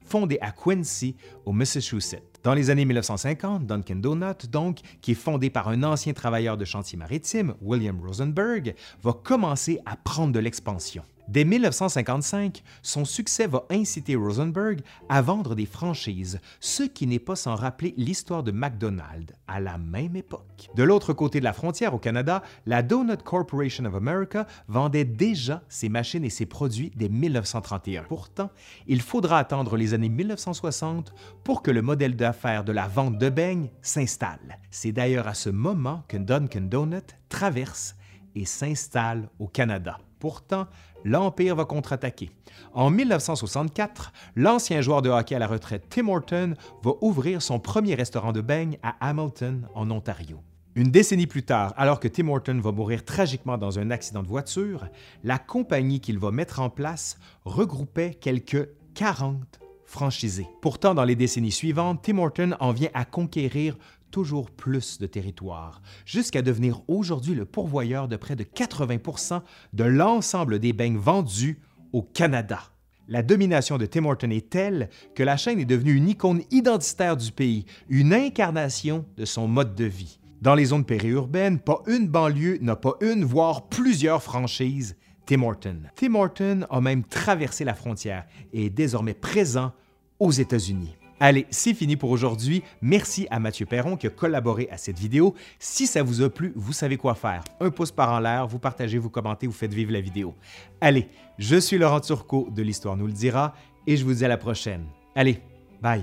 fondé 0.03 0.39
à 0.41 0.51
Quincy, 0.51 1.15
au 1.45 1.51
Massachusetts. 1.51 2.39
Dans 2.41 2.55
les 2.55 2.71
années 2.71 2.85
1950, 2.85 3.67
Dunkin' 3.67 4.01
Donut, 4.01 4.49
donc, 4.49 4.79
qui 4.99 5.11
est 5.11 5.15
fondé 5.15 5.51
par 5.51 5.67
un 5.67 5.83
ancien 5.83 6.13
travailleur 6.13 6.57
de 6.57 6.65
chantier 6.65 6.97
maritime, 6.97 7.53
William 7.61 8.01
Rosenberg, 8.03 8.73
va 9.03 9.13
commencer 9.13 9.79
à 9.85 9.95
prendre 9.95 10.33
de 10.33 10.39
l'expansion. 10.39 11.03
Dès 11.31 11.45
1955, 11.45 12.61
son 12.81 13.05
succès 13.05 13.47
va 13.47 13.63
inciter 13.69 14.17
Rosenberg 14.17 14.81
à 15.07 15.21
vendre 15.21 15.55
des 15.55 15.65
franchises, 15.65 16.41
ce 16.59 16.83
qui 16.83 17.07
n'est 17.07 17.19
pas 17.19 17.37
sans 17.37 17.55
rappeler 17.55 17.93
l'histoire 17.95 18.43
de 18.43 18.51
McDonald's 18.51 19.33
à 19.47 19.61
la 19.61 19.77
même 19.77 20.17
époque. 20.17 20.67
De 20.75 20.83
l'autre 20.83 21.13
côté 21.13 21.39
de 21.39 21.45
la 21.45 21.53
frontière 21.53 21.93
au 21.93 21.99
Canada, 21.99 22.43
la 22.65 22.83
Donut 22.83 23.23
Corporation 23.23 23.85
of 23.85 23.95
America 23.95 24.45
vendait 24.67 25.05
déjà 25.05 25.63
ses 25.69 25.87
machines 25.87 26.25
et 26.25 26.29
ses 26.29 26.45
produits 26.45 26.91
dès 26.97 27.07
1931. 27.07 28.03
Pourtant, 28.09 28.49
il 28.87 29.01
faudra 29.01 29.39
attendre 29.39 29.77
les 29.77 29.93
années 29.93 30.09
1960 30.09 31.13
pour 31.45 31.61
que 31.61 31.71
le 31.71 31.81
modèle 31.81 32.17
d'affaires 32.17 32.65
de 32.65 32.73
la 32.73 32.89
vente 32.89 33.17
de 33.17 33.29
beignes 33.29 33.69
s'installe. 33.81 34.59
C'est 34.69 34.91
d'ailleurs 34.91 35.29
à 35.29 35.33
ce 35.33 35.49
moment 35.49 36.03
que 36.09 36.17
Dunkin' 36.17 36.67
Donut 36.67 37.15
traverse 37.29 37.95
et 38.35 38.43
s'installe 38.43 39.29
au 39.39 39.47
Canada. 39.47 39.97
Pourtant, 40.21 40.67
l'Empire 41.03 41.55
va 41.55 41.65
contre-attaquer. 41.65 42.29
En 42.73 42.91
1964, 42.91 44.13
l'ancien 44.35 44.79
joueur 44.79 45.01
de 45.01 45.09
hockey 45.09 45.33
à 45.33 45.39
la 45.39 45.47
retraite 45.47 45.87
Tim 45.89 46.09
Horton 46.09 46.53
va 46.83 46.91
ouvrir 47.01 47.41
son 47.41 47.59
premier 47.59 47.95
restaurant 47.95 48.31
de 48.31 48.39
beignes 48.39 48.77
à 48.83 48.95
Hamilton, 49.01 49.67
en 49.73 49.89
Ontario. 49.89 50.39
Une 50.75 50.91
décennie 50.91 51.25
plus 51.25 51.41
tard, 51.41 51.73
alors 51.75 51.99
que 51.99 52.07
Tim 52.07 52.27
Horton 52.27 52.59
va 52.61 52.71
mourir 52.71 53.03
tragiquement 53.03 53.57
dans 53.57 53.79
un 53.79 53.89
accident 53.89 54.21
de 54.21 54.27
voiture, 54.27 54.87
la 55.23 55.39
compagnie 55.39 55.99
qu'il 55.99 56.19
va 56.19 56.29
mettre 56.29 56.59
en 56.59 56.69
place 56.69 57.17
regroupait 57.43 58.13
quelques 58.13 58.69
40 58.93 59.59
franchisés. 59.85 60.47
Pourtant, 60.61 60.93
dans 60.93 61.03
les 61.03 61.15
décennies 61.15 61.51
suivantes, 61.51 62.03
Tim 62.03 62.19
Horton 62.19 62.51
en 62.59 62.71
vient 62.71 62.91
à 62.93 63.05
conquérir 63.05 63.75
toujours 64.11 64.51
plus 64.51 64.99
de 64.99 65.07
territoire, 65.07 65.81
jusqu'à 66.05 66.41
devenir 66.41 66.81
aujourd'hui 66.87 67.33
le 67.33 67.45
pourvoyeur 67.45 68.07
de 68.07 68.17
près 68.17 68.35
de 68.35 68.43
80% 68.43 69.41
de 69.73 69.83
l'ensemble 69.83 70.59
des 70.59 70.73
beignes 70.73 70.97
vendus 70.97 71.59
au 71.93 72.01
Canada. 72.03 72.59
La 73.07 73.23
domination 73.23 73.77
de 73.77 73.85
Tim 73.85 74.05
Horton 74.05 74.29
est 74.29 74.49
telle 74.49 74.89
que 75.15 75.23
la 75.23 75.35
chaîne 75.37 75.59
est 75.59 75.65
devenue 75.65 75.95
une 75.95 76.09
icône 76.09 76.43
identitaire 76.51 77.17
du 77.17 77.31
pays, 77.31 77.65
une 77.89 78.13
incarnation 78.13 79.05
de 79.17 79.25
son 79.25 79.47
mode 79.47 79.75
de 79.75 79.85
vie. 79.85 80.19
Dans 80.41 80.55
les 80.55 80.65
zones 80.65 80.85
périurbaines, 80.85 81.59
pas 81.59 81.83
une 81.87 82.07
banlieue 82.07 82.57
n'a 82.61 82.75
pas 82.75 82.95
une, 83.01 83.23
voire 83.23 83.67
plusieurs 83.67 84.23
franchises 84.23 84.95
Tim 85.25 85.43
Horton. 85.43 85.83
Tim 85.95 86.15
Horton 86.15 86.65
a 86.69 86.81
même 86.81 87.03
traversé 87.03 87.63
la 87.63 87.73
frontière 87.73 88.25
et 88.53 88.65
est 88.65 88.69
désormais 88.69 89.13
présent 89.13 89.71
aux 90.19 90.31
États-Unis. 90.31 90.95
Allez, 91.23 91.45
c'est 91.51 91.75
fini 91.75 91.97
pour 91.97 92.09
aujourd'hui. 92.09 92.63
Merci 92.81 93.27
à 93.29 93.39
Mathieu 93.39 93.67
Perron 93.67 93.95
qui 93.95 94.07
a 94.07 94.09
collaboré 94.09 94.67
à 94.71 94.77
cette 94.77 94.97
vidéo. 94.97 95.35
Si 95.59 95.85
ça 95.85 96.01
vous 96.01 96.23
a 96.23 96.29
plu, 96.31 96.51
vous 96.55 96.73
savez 96.73 96.97
quoi 96.97 97.13
faire. 97.13 97.43
Un 97.59 97.69
pouce 97.69 97.91
par 97.91 98.11
en 98.11 98.19
l'air, 98.19 98.47
vous 98.47 98.57
partagez, 98.57 98.97
vous 98.97 99.11
commentez, 99.11 99.45
vous 99.45 99.53
faites 99.53 99.71
vivre 99.71 99.91
la 99.91 100.01
vidéo. 100.01 100.33
Allez, 100.81 101.07
je 101.37 101.57
suis 101.57 101.77
Laurent 101.77 101.99
Turcot 101.99 102.49
de 102.49 102.63
l'Histoire 102.63 102.97
nous 102.97 103.05
le 103.05 103.13
dira 103.13 103.53
et 103.85 103.97
je 103.97 104.03
vous 104.03 104.15
dis 104.15 104.25
à 104.25 104.29
la 104.29 104.37
prochaine. 104.37 104.85
Allez, 105.15 105.39
bye. 105.79 106.01